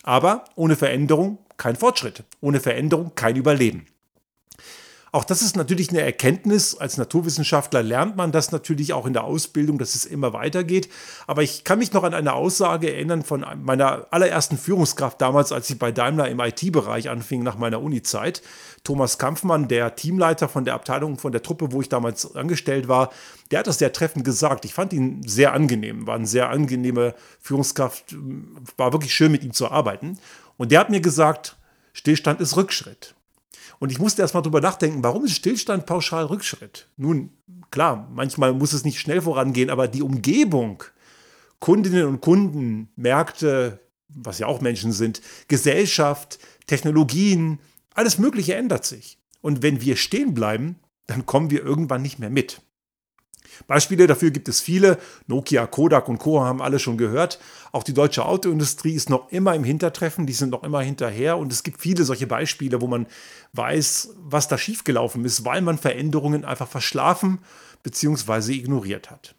Aber 0.03 0.45
ohne 0.55 0.77
Veränderung 0.77 1.39
kein 1.57 1.75
Fortschritt, 1.75 2.23
ohne 2.39 2.61
Veränderung 2.61 3.15
kein 3.15 3.35
Überleben. 3.35 3.85
Auch 5.13 5.23
das 5.23 5.43
ist 5.43 5.55
natürlich 5.55 5.91
eine 5.91 6.01
Erkenntnis. 6.01 6.73
Als 6.75 6.97
Naturwissenschaftler 6.97 7.83
lernt 7.83 8.17
man 8.17 8.31
das 8.31 8.51
natürlich 8.51 8.93
auch 8.93 9.05
in 9.05 9.13
der 9.13 9.25
Ausbildung, 9.25 9.77
dass 9.77 9.93
es 9.93 10.05
immer 10.05 10.33
weitergeht. 10.33 10.89
Aber 11.27 11.43
ich 11.43 11.63
kann 11.63 11.77
mich 11.77 11.93
noch 11.93 12.03
an 12.03 12.15
eine 12.15 12.33
Aussage 12.33 12.91
erinnern 12.91 13.21
von 13.21 13.45
meiner 13.61 14.07
allerersten 14.09 14.57
Führungskraft 14.57 15.21
damals, 15.21 15.51
als 15.51 15.69
ich 15.69 15.77
bei 15.77 15.91
Daimler 15.91 16.29
im 16.29 16.39
IT-Bereich 16.39 17.11
anfing 17.11 17.43
nach 17.43 17.59
meiner 17.59 17.83
Uni-Zeit. 17.83 18.41
Thomas 18.83 19.19
Kampfmann, 19.19 19.67
der 19.67 19.95
Teamleiter 19.95 20.49
von 20.49 20.65
der 20.65 20.73
Abteilung, 20.73 21.19
von 21.19 21.31
der 21.31 21.43
Truppe, 21.43 21.71
wo 21.71 21.79
ich 21.79 21.89
damals 21.89 22.35
angestellt 22.35 22.87
war, 22.87 23.11
der 23.51 23.59
hat 23.59 23.67
das 23.67 23.77
sehr 23.77 23.93
treffend 23.93 24.25
gesagt. 24.25 24.65
Ich 24.65 24.73
fand 24.73 24.93
ihn 24.93 25.21
sehr 25.27 25.53
angenehm, 25.53 26.07
war 26.07 26.15
eine 26.15 26.25
sehr 26.25 26.49
angenehme 26.49 27.13
Führungskraft, 27.39 28.15
war 28.77 28.93
wirklich 28.93 29.13
schön 29.13 29.31
mit 29.31 29.43
ihm 29.43 29.53
zu 29.53 29.69
arbeiten. 29.69 30.17
Und 30.57 30.71
der 30.71 30.79
hat 30.79 30.89
mir 30.89 31.01
gesagt, 31.01 31.55
Stillstand 31.93 32.41
ist 32.41 32.57
Rückschritt. 32.57 33.13
Und 33.83 33.91
ich 33.91 33.99
musste 33.99 34.21
erst 34.21 34.33
mal 34.33 34.41
drüber 34.41 34.61
nachdenken, 34.61 35.03
warum 35.03 35.25
ist 35.25 35.35
Stillstand 35.35 35.85
pauschal 35.85 36.23
Rückschritt? 36.23 36.87
Nun, 36.95 37.31
klar, 37.69 38.07
manchmal 38.13 38.53
muss 38.53 38.71
es 38.71 38.85
nicht 38.85 38.97
schnell 38.97 39.21
vorangehen, 39.21 39.69
aber 39.69 39.89
die 39.89 40.01
Umgebung, 40.01 40.85
Kundinnen 41.59 42.05
und 42.05 42.21
Kunden, 42.21 42.87
Märkte, 42.95 43.81
was 44.07 44.39
ja 44.39 44.47
auch 44.47 44.61
Menschen 44.61 44.93
sind, 44.93 45.21
Gesellschaft, 45.49 46.39
Technologien, 46.65 47.59
alles 47.93 48.19
Mögliche 48.19 48.55
ändert 48.55 48.85
sich. 48.85 49.17
Und 49.41 49.63
wenn 49.63 49.81
wir 49.81 49.97
stehen 49.97 50.33
bleiben, 50.33 50.79
dann 51.05 51.25
kommen 51.25 51.51
wir 51.51 51.61
irgendwann 51.61 52.03
nicht 52.03 52.19
mehr 52.19 52.29
mit. 52.29 52.61
Beispiele 53.67 54.07
dafür 54.07 54.31
gibt 54.31 54.49
es 54.49 54.61
viele. 54.61 54.97
Nokia, 55.27 55.65
Kodak 55.67 56.07
und 56.09 56.19
Co. 56.19 56.41
haben 56.41 56.61
alle 56.61 56.79
schon 56.79 56.97
gehört. 56.97 57.39
Auch 57.71 57.83
die 57.83 57.93
deutsche 57.93 58.25
Autoindustrie 58.25 58.93
ist 58.93 59.09
noch 59.09 59.31
immer 59.31 59.55
im 59.55 59.63
Hintertreffen, 59.63 60.25
die 60.25 60.33
sind 60.33 60.49
noch 60.49 60.63
immer 60.63 60.81
hinterher. 60.81 61.37
Und 61.37 61.51
es 61.51 61.63
gibt 61.63 61.81
viele 61.81 62.03
solche 62.03 62.27
Beispiele, 62.27 62.81
wo 62.81 62.87
man 62.87 63.07
weiß, 63.53 64.15
was 64.17 64.47
da 64.47 64.57
schiefgelaufen 64.57 65.25
ist, 65.25 65.45
weil 65.45 65.61
man 65.61 65.77
Veränderungen 65.77 66.45
einfach 66.45 66.67
verschlafen 66.67 67.39
bzw. 67.83 68.53
ignoriert 68.53 69.09
hat. 69.09 69.35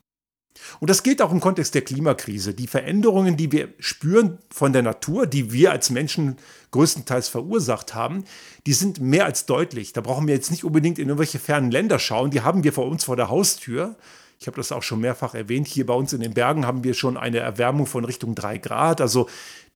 Und 0.80 0.90
das 0.90 1.02
gilt 1.02 1.20
auch 1.20 1.32
im 1.32 1.40
Kontext 1.40 1.74
der 1.74 1.82
Klimakrise. 1.82 2.54
Die 2.54 2.66
Veränderungen, 2.66 3.36
die 3.36 3.52
wir 3.52 3.74
spüren 3.78 4.38
von 4.50 4.72
der 4.72 4.82
Natur, 4.82 5.26
die 5.26 5.52
wir 5.52 5.72
als 5.72 5.90
Menschen 5.90 6.36
größtenteils 6.74 7.28
verursacht 7.28 7.94
haben, 7.94 8.24
die 8.66 8.72
sind 8.72 9.00
mehr 9.00 9.24
als 9.24 9.46
deutlich. 9.46 9.92
Da 9.92 10.00
brauchen 10.00 10.26
wir 10.26 10.34
jetzt 10.34 10.50
nicht 10.50 10.64
unbedingt 10.64 10.98
in 10.98 11.08
irgendwelche 11.08 11.38
fernen 11.38 11.70
Länder 11.70 11.98
schauen. 11.98 12.30
Die 12.30 12.42
haben 12.42 12.64
wir 12.64 12.72
vor 12.72 12.86
uns 12.86 13.04
vor 13.04 13.16
der 13.16 13.28
Haustür. 13.28 13.96
Ich 14.40 14.48
habe 14.48 14.56
das 14.56 14.72
auch 14.72 14.82
schon 14.82 15.00
mehrfach 15.00 15.34
erwähnt. 15.34 15.68
Hier 15.68 15.86
bei 15.86 15.94
uns 15.94 16.12
in 16.12 16.20
den 16.20 16.34
Bergen 16.34 16.66
haben 16.66 16.82
wir 16.82 16.94
schon 16.94 17.16
eine 17.16 17.38
Erwärmung 17.38 17.86
von 17.86 18.04
Richtung 18.04 18.34
3 18.34 18.58
Grad. 18.58 19.00
Also 19.00 19.28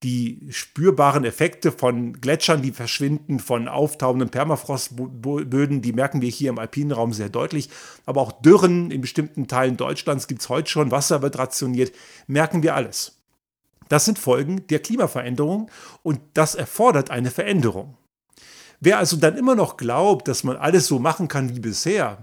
die 0.02 0.49
spürbaren 0.50 1.25
Effekte 1.25 1.71
von 1.71 2.21
Gletschern, 2.21 2.62
die 2.62 2.73
verschwinden, 2.73 3.38
von 3.38 3.69
auftauenden 3.69 4.28
Permafrostböden, 4.28 5.81
die 5.81 5.93
merken 5.93 6.21
wir 6.21 6.28
hier 6.28 6.50
im 6.50 6.59
alpinen 6.59 6.93
Raum 6.93 7.12
sehr 7.12 7.28
deutlich. 7.28 7.71
Aber 8.07 8.21
auch 8.21 8.33
Dürren 8.33 8.90
in 8.90 9.00
bestimmten 9.00 9.47
Teilen 9.47 9.76
Deutschlands 9.76 10.26
gibt 10.26 10.43
es 10.43 10.49
heute 10.49 10.69
schon, 10.69 10.90
Wasser 10.90 11.23
wird 11.23 11.38
rationiert, 11.38 11.93
merken 12.26 12.62
wir 12.62 12.75
alles. 12.75 13.18
Das 13.88 14.04
sind 14.04 14.18
Folgen 14.18 14.66
der 14.68 14.80
Klimaveränderung 14.80 15.71
und 16.02 16.21
das 16.35 16.54
erfordert 16.54 17.11
eine 17.11 17.30
Veränderung. 17.30 17.97
Wer 18.80 18.99
also 18.99 19.16
dann 19.16 19.37
immer 19.37 19.54
noch 19.54 19.76
glaubt, 19.76 20.28
dass 20.28 20.45
man 20.45 20.57
alles 20.57 20.87
so 20.87 20.99
machen 20.99 21.28
kann 21.28 21.54
wie 21.54 21.61
bisher, 21.61 22.18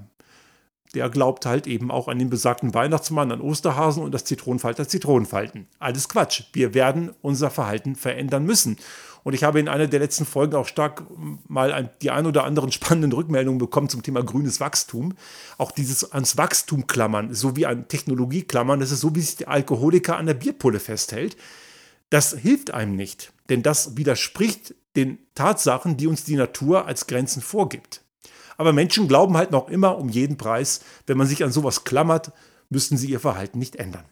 der 0.96 1.10
glaubt 1.10 1.46
halt 1.46 1.68
eben 1.68 1.92
auch 1.92 2.08
an 2.08 2.18
den 2.18 2.30
besagten 2.30 2.74
Weihnachtsmann, 2.74 3.32
an 3.32 3.42
Osterhasen 3.42 4.02
und 4.02 4.14
das 4.14 4.26
Zitronenfalter 4.26 4.88
Zitronenfalten. 4.88 5.68
Alles 5.78 6.10
Quatsch. 6.10 6.44
Wir 6.54 6.74
werden 6.74 7.12
unser 7.22 7.52
Verhalten 7.52 7.96
verändern 7.96 8.46
müssen. 8.46 8.78
Und 9.24 9.34
ich 9.34 9.44
habe 9.44 9.60
in 9.60 9.68
einer 9.68 9.88
der 9.88 10.00
letzten 10.00 10.26
Folgen 10.26 10.56
auch 10.56 10.68
stark 10.68 11.04
mal 11.48 11.74
ein, 11.74 11.90
die 12.02 12.12
ein 12.12 12.28
oder 12.28 12.44
anderen 12.44 12.72
spannenden 12.72 13.12
Rückmeldungen 13.12 13.60
bekommen 13.60 13.90
zum 13.90 14.04
Thema 14.04 14.24
grünes 14.24 14.60
Wachstum. 14.60 15.16
Auch 15.58 15.72
dieses 15.72 16.12
ans 16.14 16.38
Wachstum 16.38 16.88
klammern, 16.88 17.34
so 17.34 17.56
wie 17.56 17.66
an 17.66 17.88
Technologie 17.88 18.44
klammern, 18.44 18.80
das 18.80 18.92
ist 18.92 19.02
so, 19.02 19.16
wie 19.16 19.22
sich 19.22 19.36
der 19.36 19.50
Alkoholiker 19.50 20.18
an 20.18 20.28
der 20.28 20.36
Bierpulle 20.36 20.80
festhält. 20.80 21.36
Das 22.10 22.34
hilft 22.34 22.72
einem 22.72 22.96
nicht, 22.96 23.34
denn 23.50 23.64
das 23.64 23.98
widerspricht 23.98 24.76
den 24.96 25.18
Tatsachen, 25.34 25.98
die 25.98 26.08
uns 26.08 26.24
die 26.24 26.36
Natur 26.36 26.86
als 26.86 27.08
Grenzen 27.08 27.42
vorgibt. 27.42 28.05
Aber 28.58 28.74
Menschen 28.74 29.08
glauben 29.08 29.38
halt 29.38 29.52
noch 29.52 29.70
immer 29.70 29.98
um 29.98 30.10
jeden 30.10 30.38
Preis, 30.38 30.82
wenn 31.08 31.18
man 31.18 31.28
sich 31.28 31.44
an 31.44 31.52
sowas 31.52 31.84
klammert, 31.84 32.32
müssten 32.70 32.98
sie 32.98 33.10
ihr 33.10 33.20
Verhalten 33.20 33.60
nicht 33.60 33.76
ändern. 33.76 34.06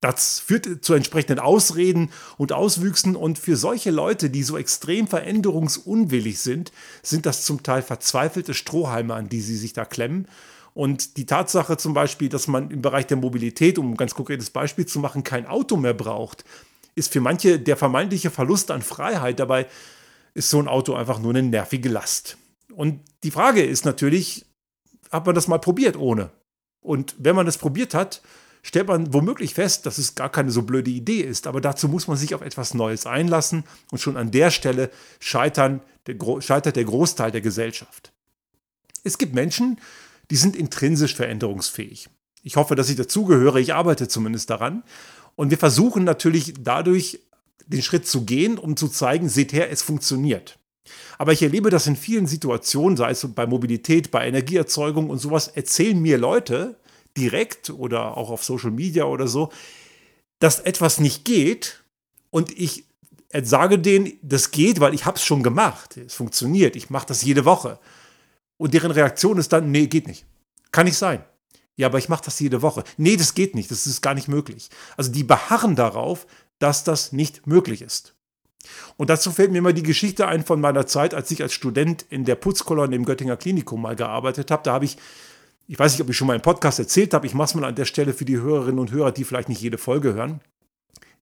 Das 0.00 0.38
führt 0.38 0.84
zu 0.84 0.94
entsprechenden 0.94 1.40
Ausreden 1.40 2.10
und 2.36 2.52
Auswüchsen 2.52 3.16
und 3.16 3.36
für 3.36 3.56
solche 3.56 3.90
Leute, 3.90 4.30
die 4.30 4.44
so 4.44 4.56
extrem 4.56 5.08
veränderungsunwillig 5.08 6.38
sind, 6.38 6.70
sind 7.02 7.26
das 7.26 7.44
zum 7.44 7.64
Teil 7.64 7.82
verzweifelte 7.82 8.54
Strohhalme, 8.54 9.14
an 9.14 9.28
die 9.28 9.40
sie 9.40 9.56
sich 9.56 9.72
da 9.72 9.84
klemmen. 9.84 10.28
Und 10.72 11.16
die 11.16 11.26
Tatsache 11.26 11.76
zum 11.76 11.94
Beispiel, 11.94 12.28
dass 12.28 12.46
man 12.46 12.70
im 12.70 12.80
Bereich 12.80 13.08
der 13.08 13.16
Mobilität, 13.16 13.76
um 13.78 13.90
ein 13.90 13.96
ganz 13.96 14.14
konkretes 14.14 14.50
Beispiel 14.50 14.86
zu 14.86 15.00
machen, 15.00 15.24
kein 15.24 15.46
Auto 15.46 15.76
mehr 15.76 15.94
braucht, 15.94 16.44
ist 16.94 17.12
für 17.12 17.20
manche 17.20 17.58
der 17.58 17.76
vermeintliche 17.76 18.30
Verlust 18.30 18.70
an 18.70 18.82
Freiheit. 18.82 19.40
Dabei 19.40 19.66
ist 20.34 20.50
so 20.50 20.60
ein 20.60 20.68
Auto 20.68 20.94
einfach 20.94 21.18
nur 21.18 21.30
eine 21.30 21.42
nervige 21.42 21.88
Last. 21.88 22.38
Und 22.72 23.00
die 23.24 23.30
Frage 23.30 23.62
ist 23.62 23.84
natürlich, 23.84 24.46
hat 25.10 25.26
man 25.26 25.34
das 25.34 25.48
mal 25.48 25.58
probiert 25.58 25.96
ohne? 25.96 26.30
Und 26.80 27.16
wenn 27.18 27.36
man 27.36 27.46
das 27.46 27.58
probiert 27.58 27.94
hat, 27.94 28.22
stellt 28.62 28.88
man 28.88 29.12
womöglich 29.12 29.54
fest, 29.54 29.86
dass 29.86 29.98
es 29.98 30.14
gar 30.14 30.30
keine 30.30 30.50
so 30.50 30.62
blöde 30.62 30.90
Idee 30.90 31.20
ist. 31.20 31.46
Aber 31.46 31.60
dazu 31.60 31.88
muss 31.88 32.08
man 32.08 32.16
sich 32.16 32.34
auf 32.34 32.42
etwas 32.42 32.74
Neues 32.74 33.06
einlassen 33.06 33.64
und 33.90 33.98
schon 33.98 34.16
an 34.16 34.30
der 34.30 34.50
Stelle 34.50 34.90
scheitern, 35.20 35.80
der, 36.06 36.16
scheitert 36.40 36.76
der 36.76 36.84
Großteil 36.84 37.30
der 37.30 37.40
Gesellschaft. 37.40 38.12
Es 39.04 39.18
gibt 39.18 39.34
Menschen, 39.34 39.80
die 40.30 40.36
sind 40.36 40.56
intrinsisch 40.56 41.14
veränderungsfähig. 41.14 42.08
Ich 42.42 42.56
hoffe, 42.56 42.74
dass 42.74 42.90
ich 42.90 42.96
dazugehöre. 42.96 43.60
Ich 43.60 43.74
arbeite 43.74 44.08
zumindest 44.08 44.50
daran. 44.50 44.82
Und 45.34 45.50
wir 45.50 45.58
versuchen 45.58 46.04
natürlich 46.04 46.54
dadurch 46.60 47.20
den 47.66 47.82
Schritt 47.82 48.06
zu 48.06 48.24
gehen, 48.24 48.58
um 48.58 48.76
zu 48.76 48.88
zeigen, 48.88 49.28
seht 49.28 49.52
her, 49.52 49.70
es 49.70 49.82
funktioniert. 49.82 50.57
Aber 51.18 51.32
ich 51.32 51.42
erlebe 51.42 51.70
das 51.70 51.86
in 51.86 51.96
vielen 51.96 52.26
Situationen, 52.26 52.96
sei 52.96 53.10
es 53.10 53.26
bei 53.34 53.46
Mobilität, 53.46 54.10
bei 54.10 54.26
Energieerzeugung 54.26 55.10
und 55.10 55.18
sowas, 55.18 55.48
erzählen 55.48 56.00
mir 56.00 56.18
Leute 56.18 56.76
direkt 57.16 57.70
oder 57.70 58.16
auch 58.16 58.30
auf 58.30 58.44
Social 58.44 58.70
Media 58.70 59.04
oder 59.04 59.28
so, 59.28 59.50
dass 60.38 60.60
etwas 60.60 61.00
nicht 61.00 61.24
geht 61.24 61.82
und 62.30 62.56
ich 62.56 62.84
sage 63.42 63.78
denen, 63.78 64.12
das 64.22 64.50
geht, 64.50 64.80
weil 64.80 64.94
ich 64.94 65.04
habe 65.04 65.16
es 65.16 65.24
schon 65.24 65.42
gemacht. 65.42 65.96
Es 65.96 66.14
funktioniert, 66.14 66.76
ich 66.76 66.90
mache 66.90 67.06
das 67.06 67.22
jede 67.22 67.44
Woche. 67.44 67.78
Und 68.56 68.74
deren 68.74 68.90
Reaktion 68.90 69.38
ist 69.38 69.52
dann, 69.52 69.70
nee, 69.70 69.86
geht 69.86 70.06
nicht. 70.06 70.24
Kann 70.72 70.86
nicht 70.86 70.96
sein. 70.96 71.24
Ja, 71.76 71.86
aber 71.86 71.98
ich 71.98 72.08
mache 72.08 72.24
das 72.24 72.40
jede 72.40 72.62
Woche. 72.62 72.82
Nee, 72.96 73.16
das 73.16 73.34
geht 73.34 73.54
nicht, 73.54 73.70
das 73.70 73.86
ist 73.86 74.02
gar 74.02 74.14
nicht 74.14 74.28
möglich. 74.28 74.68
Also 74.96 75.12
die 75.12 75.24
beharren 75.24 75.76
darauf, 75.76 76.26
dass 76.58 76.84
das 76.84 77.12
nicht 77.12 77.46
möglich 77.46 77.82
ist. 77.82 78.14
Und 78.96 79.10
dazu 79.10 79.30
fällt 79.30 79.52
mir 79.52 79.58
immer 79.58 79.72
die 79.72 79.82
Geschichte 79.82 80.26
ein 80.26 80.44
von 80.44 80.60
meiner 80.60 80.86
Zeit, 80.86 81.14
als 81.14 81.30
ich 81.30 81.42
als 81.42 81.52
Student 81.52 82.04
in 82.10 82.24
der 82.24 82.34
Putzkolonne 82.34 82.94
im 82.96 83.04
Göttinger 83.04 83.36
Klinikum 83.36 83.82
mal 83.82 83.96
gearbeitet 83.96 84.50
habe. 84.50 84.62
Da 84.64 84.72
habe 84.72 84.84
ich, 84.84 84.96
ich 85.66 85.78
weiß 85.78 85.92
nicht, 85.92 86.02
ob 86.02 86.10
ich 86.10 86.16
schon 86.16 86.26
mal 86.26 86.34
im 86.34 86.42
Podcast 86.42 86.78
erzählt 86.78 87.14
habe, 87.14 87.26
ich 87.26 87.34
mache 87.34 87.48
es 87.48 87.54
mal 87.54 87.64
an 87.64 87.74
der 87.74 87.84
Stelle 87.84 88.12
für 88.12 88.24
die 88.24 88.38
Hörerinnen 88.38 88.78
und 88.78 88.90
Hörer, 88.90 89.12
die 89.12 89.24
vielleicht 89.24 89.48
nicht 89.48 89.60
jede 89.60 89.78
Folge 89.78 90.14
hören. 90.14 90.40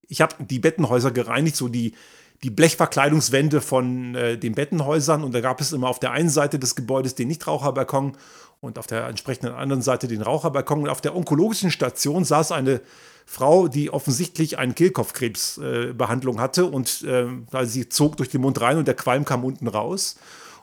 Ich 0.09 0.21
habe 0.21 0.37
die 0.39 0.59
Bettenhäuser 0.59 1.11
gereinigt, 1.11 1.57
so 1.57 1.69
die, 1.69 1.95
die 2.43 2.51
Blechverkleidungswände 2.51 3.61
von 3.61 4.15
äh, 4.15 4.39
den 4.39 4.55
Bettenhäusern. 4.55 5.25
Und 5.25 5.35
da 5.35 5.41
gab 5.41 5.61
es 5.61 5.73
immer 5.73 5.89
auf 5.89 5.99
der 5.99 6.13
einen 6.13 6.29
Seite 6.29 6.59
des 6.59 6.75
Gebäudes 6.75 7.15
den 7.15 7.29
Nichtraucherbalkon 7.29 8.17
und 8.61 8.79
auf 8.79 8.87
der 8.87 9.07
entsprechenden 9.07 9.55
anderen 9.55 9.83
Seite 9.83 10.09
den 10.09 10.23
Raucherbalkon. 10.23 10.83
Und 10.83 10.89
auf 10.89 11.01
der 11.01 11.17
onkologischen 11.17 11.71
Station 11.71 12.25
saß 12.25 12.53
eine 12.53 12.81
Frau, 13.25 13.69
die 13.69 13.91
offensichtlich 13.91 14.59
eine 14.59 14.75
Kehlkopfkrebsbehandlung 14.75 16.37
äh, 16.37 16.41
hatte 16.41 16.67
und 16.67 17.03
äh, 17.03 17.27
sie 17.65 17.89
zog 17.89 18.17
durch 18.17 18.29
den 18.29 18.41
Mund 18.41 18.61
rein 18.61 18.79
und 18.79 18.87
der 18.87 18.95
Qualm 18.95 19.25
kam 19.25 19.45
unten 19.45 19.67
raus. 19.67 20.17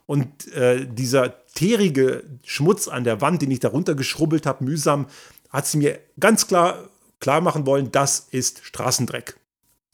Und 0.05 0.51
äh, 0.53 0.85
dieser 0.85 1.45
teerige 1.55 2.23
Schmutz 2.43 2.87
an 2.87 3.03
der 3.03 3.21
Wand, 3.21 3.41
den 3.41 3.51
ich 3.51 3.59
darunter 3.59 3.95
geschrubbelt 3.95 4.45
habe, 4.45 4.63
mühsam, 4.63 5.07
hat 5.49 5.67
sie 5.67 5.77
mir 5.77 5.99
ganz 6.19 6.47
klar 6.47 6.77
klar 7.23 7.39
machen 7.39 7.65
wollen, 7.65 7.89
das 7.89 8.27
ist 8.31 8.65
Straßendreck. 8.65 9.37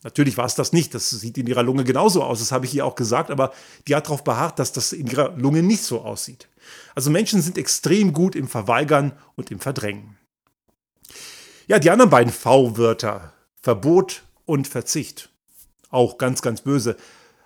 Natürlich 0.04 0.38
war 0.38 0.46
es 0.46 0.56
das 0.56 0.72
nicht, 0.72 0.94
das 0.94 1.10
sieht 1.10 1.38
in 1.38 1.48
ihrer 1.48 1.64
Lunge 1.64 1.84
genauso 1.84 2.24
aus, 2.24 2.40
das 2.40 2.54
habe 2.54 2.66
ich 2.66 2.74
ihr 2.74 2.86
auch 2.86 2.96
gesagt, 2.96 3.30
aber 3.32 3.52
die 3.88 3.96
hat 3.96 4.06
darauf 4.06 4.24
beharrt, 4.24 4.58
dass 4.58 4.72
das 4.72 4.94
in 4.94 5.08
ihrer 5.08 5.36
Lunge 5.36 5.62
nicht 5.62 5.84
so 5.84 6.02
aussieht. 6.02 6.48
Also 6.96 7.10
Menschen 7.10 7.42
sind 7.42 7.58
extrem 7.58 8.14
gut 8.14 8.36
im 8.36 8.48
Verweigern 8.48 9.12
und 9.36 9.52
im 9.52 9.60
Verdrängen. 9.60 10.18
Ja, 11.68 11.80
die 11.80 11.92
anderen 11.92 12.10
beiden 12.10 12.32
V-Wörter, 12.32 13.34
Verbot 13.62 14.24
und 14.46 14.68
Verzicht, 14.68 15.30
auch 15.90 16.18
ganz, 16.18 16.42
ganz 16.42 16.62
böse. 16.62 16.96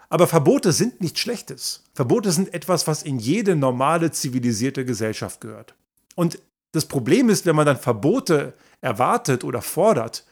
Aber 0.10 0.28
Verbote 0.28 0.74
sind 0.74 1.02
nichts 1.02 1.20
Schlechtes. 1.22 1.84
Verbote 1.96 2.32
sind 2.32 2.54
etwas, 2.54 2.86
was 2.86 3.02
in 3.02 3.18
jede 3.18 3.56
normale, 3.56 4.12
zivilisierte 4.12 4.86
Gesellschaft 4.86 5.42
gehört. 5.42 5.74
Und 6.16 6.38
das 6.72 6.86
Problem 6.86 7.30
ist, 7.30 7.48
wenn 7.48 7.56
man 7.56 7.66
dann 7.66 7.80
Verbote 7.80 8.54
erwartet 8.80 9.44
oder 9.44 9.62
fordert, 9.62 10.24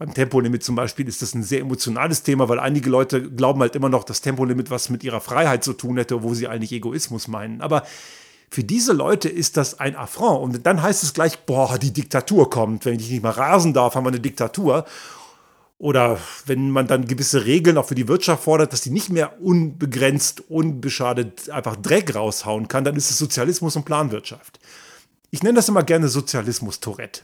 beim 0.00 0.14
Tempolimit 0.14 0.64
zum 0.64 0.76
Beispiel 0.76 1.06
ist 1.06 1.20
das 1.20 1.34
ein 1.34 1.42
sehr 1.42 1.60
emotionales 1.60 2.22
Thema, 2.22 2.48
weil 2.48 2.58
einige 2.58 2.88
Leute 2.88 3.20
glauben 3.30 3.60
halt 3.60 3.76
immer 3.76 3.90
noch, 3.90 4.02
dass 4.02 4.22
Tempolimit 4.22 4.70
was 4.70 4.88
mit 4.88 5.04
ihrer 5.04 5.20
Freiheit 5.20 5.62
zu 5.62 5.74
tun 5.74 5.98
hätte, 5.98 6.22
wo 6.22 6.32
sie 6.32 6.48
eigentlich 6.48 6.72
Egoismus 6.72 7.28
meinen. 7.28 7.60
Aber 7.60 7.82
für 8.50 8.64
diese 8.64 8.94
Leute 8.94 9.28
ist 9.28 9.58
das 9.58 9.78
ein 9.78 9.96
Affront. 9.96 10.42
Und 10.42 10.64
dann 10.64 10.82
heißt 10.82 11.02
es 11.02 11.12
gleich, 11.12 11.40
boah, 11.40 11.78
die 11.78 11.92
Diktatur 11.92 12.48
kommt. 12.48 12.86
Wenn 12.86 12.98
ich 12.98 13.10
nicht 13.10 13.22
mal 13.22 13.28
rasen 13.28 13.74
darf, 13.74 13.94
haben 13.94 14.04
wir 14.04 14.08
eine 14.08 14.20
Diktatur. 14.20 14.86
Oder 15.76 16.18
wenn 16.46 16.70
man 16.70 16.86
dann 16.86 17.06
gewisse 17.06 17.44
Regeln 17.44 17.76
auch 17.76 17.88
für 17.88 17.94
die 17.94 18.08
Wirtschaft 18.08 18.44
fordert, 18.44 18.72
dass 18.72 18.80
die 18.80 18.90
nicht 18.90 19.10
mehr 19.10 19.38
unbegrenzt, 19.42 20.44
unbeschadet 20.48 21.50
einfach 21.50 21.76
Dreck 21.76 22.14
raushauen 22.14 22.68
kann, 22.68 22.84
dann 22.84 22.96
ist 22.96 23.10
es 23.10 23.18
Sozialismus 23.18 23.76
und 23.76 23.84
Planwirtschaft. 23.84 24.60
Ich 25.30 25.42
nenne 25.42 25.56
das 25.56 25.68
immer 25.68 25.82
gerne 25.82 26.08
Sozialismus-Tourette. 26.08 27.20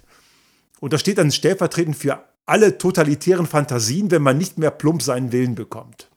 Und 0.78 0.92
das 0.92 1.00
steht 1.00 1.16
dann 1.16 1.32
stellvertretend 1.32 1.96
für 1.96 2.22
alle 2.46 2.78
totalitären 2.78 3.46
Fantasien, 3.46 4.10
wenn 4.10 4.22
man 4.22 4.38
nicht 4.38 4.56
mehr 4.58 4.70
plump 4.70 5.02
seinen 5.02 5.32
Willen 5.32 5.56
bekommt. 5.56 6.08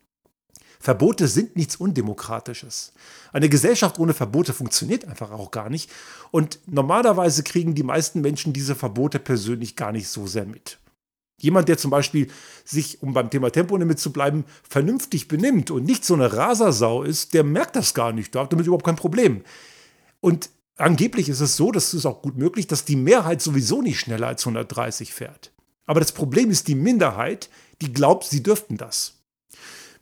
Verbote 0.79 1.27
sind 1.27 1.57
nichts 1.57 1.75
Undemokratisches. 1.75 2.93
Eine 3.33 3.50
Gesellschaft 3.50 4.00
ohne 4.00 4.13
Verbote 4.13 4.53
funktioniert 4.53 5.05
einfach 5.05 5.31
auch 5.31 5.51
gar 5.51 5.69
nicht. 5.69 5.91
Und 6.31 6.59
normalerweise 6.67 7.43
kriegen 7.43 7.75
die 7.75 7.83
meisten 7.83 8.21
Menschen 8.21 8.53
diese 8.53 8.75
Verbote 8.75 9.19
persönlich 9.19 9.75
gar 9.75 9.91
nicht 9.91 10.07
so 10.07 10.25
sehr 10.25 10.45
mit. 10.45 10.79
Jemand, 11.41 11.67
der 11.67 11.77
zum 11.77 11.91
Beispiel 11.91 12.27
sich, 12.63 13.01
um 13.01 13.13
beim 13.13 13.29
Thema 13.29 13.50
Tempolimit 13.50 14.00
zu 14.00 14.13
bleiben, 14.13 14.45
vernünftig 14.67 15.27
benimmt 15.27 15.71
und 15.71 15.83
nicht 15.83 16.05
so 16.05 16.13
eine 16.13 16.31
Rasersau 16.31 17.03
ist, 17.03 17.33
der 17.33 17.43
merkt 17.43 17.75
das 17.75 17.93
gar 17.93 18.13
nicht. 18.13 18.33
Der 18.33 18.43
hat 18.43 18.53
damit 18.53 18.65
überhaupt 18.65 18.86
kein 18.86 18.95
Problem. 18.95 19.43
Und 20.21 20.50
angeblich 20.77 21.27
ist 21.27 21.39
es 21.41 21.57
so, 21.57 21.71
das 21.71 21.93
ist 21.93 22.05
auch 22.05 22.21
gut 22.21 22.38
möglich, 22.38 22.67
dass 22.67 22.86
die 22.86 22.98
Mehrheit 22.98 23.41
sowieso 23.41 23.81
nicht 23.81 24.00
schneller 24.00 24.27
als 24.27 24.45
130 24.45 25.13
fährt. 25.13 25.51
Aber 25.89 26.01
das 26.01 26.12
Problem 26.12 26.51
ist 26.51 26.67
die 26.67 26.75
Minderheit, 26.75 27.50
die 27.81 27.91
glaubt, 27.91 28.24
sie 28.24 28.43
dürften 28.43 28.77
das. 28.77 29.15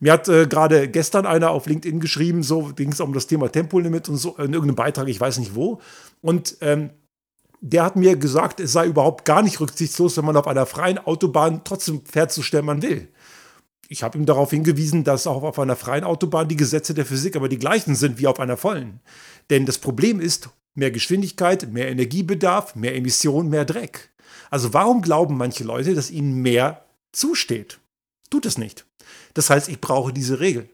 Mir 0.01 0.12
hat 0.12 0.27
äh, 0.27 0.46
gerade 0.46 0.89
gestern 0.89 1.25
einer 1.25 1.51
auf 1.51 1.65
LinkedIn 1.65 2.01
geschrieben, 2.01 2.44
so 2.44 2.74
ging 2.75 2.91
es 2.91 3.00
um 3.00 3.13
das 3.13 3.27
Thema 3.27 3.50
Tempolimit 3.50 4.10
und 4.10 4.17
so, 4.17 4.32
in 4.32 4.51
irgendeinem 4.51 4.75
Beitrag, 4.75 5.08
ich 5.08 5.22
weiß 5.22 5.38
nicht 5.38 5.56
wo. 5.56 5.79
Und 6.20 6.58
ähm, 6.60 6.89
der 7.62 7.86
hat 7.86 7.96
mir 7.96 8.17
gesagt, 8.17 8.60
es 8.60 8.74
sei 8.74 8.88
überhaupt 8.88 9.24
gar 9.24 9.41
nicht 9.41 9.62
rücksichtslos, 9.62 10.17
wenn 10.17 10.25
man 10.25 10.36
auf 10.36 10.48
einer 10.48 10.65
freien 10.65 10.98
Autobahn 10.98 11.62
trotzdem 11.63 12.01
fährt, 12.03 12.34
so 12.34 12.41
schnell 12.41 12.63
man 12.63 12.82
will. 12.82 13.08
Ich 13.88 14.03
habe 14.03 14.17
ihm 14.17 14.25
darauf 14.25 14.50
hingewiesen, 14.50 15.06
dass 15.06 15.25
auch 15.25 15.44
auf 15.44 15.58
einer 15.58 15.77
freien 15.77 16.03
Autobahn 16.03 16.50
die 16.50 16.58
Gesetze 16.58 16.96
der 16.96 17.06
Physik 17.06 17.38
aber 17.38 17.48
die 17.48 17.60
gleichen 17.60 17.96
sind 17.96 18.20
wie 18.20 18.27
auf 18.27 18.41
einer 18.41 18.58
vollen. 18.58 19.00
Denn 19.50 19.65
das 19.65 19.77
Problem 19.77 20.20
ist 20.20 20.50
mehr 20.75 20.91
Geschwindigkeit, 20.91 21.72
mehr 21.72 21.88
Energiebedarf, 21.88 22.75
mehr 22.75 22.94
Emission, 22.94 23.48
mehr 23.48 23.63
Dreck. 23.63 24.12
Also 24.49 24.73
warum 24.73 25.01
glauben 25.01 25.37
manche 25.37 25.63
Leute, 25.63 25.93
dass 25.93 26.11
ihnen 26.11 26.41
mehr 26.41 26.85
zusteht? 27.11 27.79
Tut 28.29 28.45
es 28.45 28.57
nicht. 28.57 28.85
Das 29.33 29.49
heißt, 29.49 29.69
ich 29.69 29.81
brauche 29.81 30.13
diese 30.13 30.39
Regel. 30.39 30.69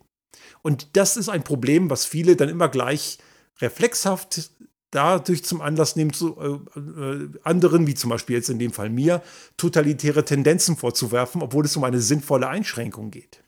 Und 0.62 0.96
das 0.96 1.18
ist 1.18 1.30
ein 1.30 1.44
Problem, 1.44 1.90
was 1.90 2.06
viele 2.06 2.36
dann 2.36 2.50
immer 2.50 2.70
gleich 2.70 3.20
reflexhaft 3.60 4.52
dadurch 4.94 5.44
zum 5.44 5.62
Anlass 5.62 5.96
nehmen, 5.96 6.14
zu 6.14 6.38
äh, 6.40 6.80
äh, 6.80 7.30
anderen, 7.44 7.88
wie 7.88 7.96
zum 7.96 8.10
Beispiel 8.10 8.36
jetzt 8.36 8.50
in 8.50 8.60
dem 8.60 8.72
Fall 8.72 8.90
mir, 8.90 9.22
totalitäre 9.58 10.24
Tendenzen 10.24 10.78
vorzuwerfen, 10.78 11.42
obwohl 11.42 11.66
es 11.66 11.76
um 11.76 11.84
eine 11.84 12.00
sinnvolle 12.00 12.48
Einschränkung 12.48 13.10
geht. 13.10 13.44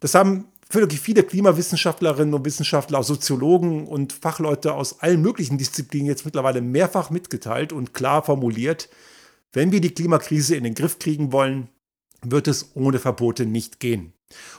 Das 0.00 0.14
haben 0.14 0.46
wirklich 0.70 1.00
viele 1.00 1.24
Klimawissenschaftlerinnen 1.24 2.32
und 2.32 2.44
Wissenschaftler, 2.44 3.02
Soziologen 3.02 3.86
und 3.86 4.12
Fachleute 4.12 4.72
aus 4.72 5.00
allen 5.00 5.20
möglichen 5.20 5.58
Disziplinen 5.58 6.06
jetzt 6.06 6.24
mittlerweile 6.24 6.62
mehrfach 6.62 7.10
mitgeteilt 7.10 7.72
und 7.72 7.92
klar 7.92 8.22
formuliert, 8.22 8.88
wenn 9.52 9.72
wir 9.72 9.80
die 9.80 9.94
Klimakrise 9.94 10.56
in 10.56 10.64
den 10.64 10.74
Griff 10.74 10.98
kriegen 10.98 11.32
wollen, 11.32 11.68
wird 12.22 12.48
es 12.48 12.72
ohne 12.74 12.98
Verbote 12.98 13.46
nicht 13.46 13.80
gehen. 13.80 14.12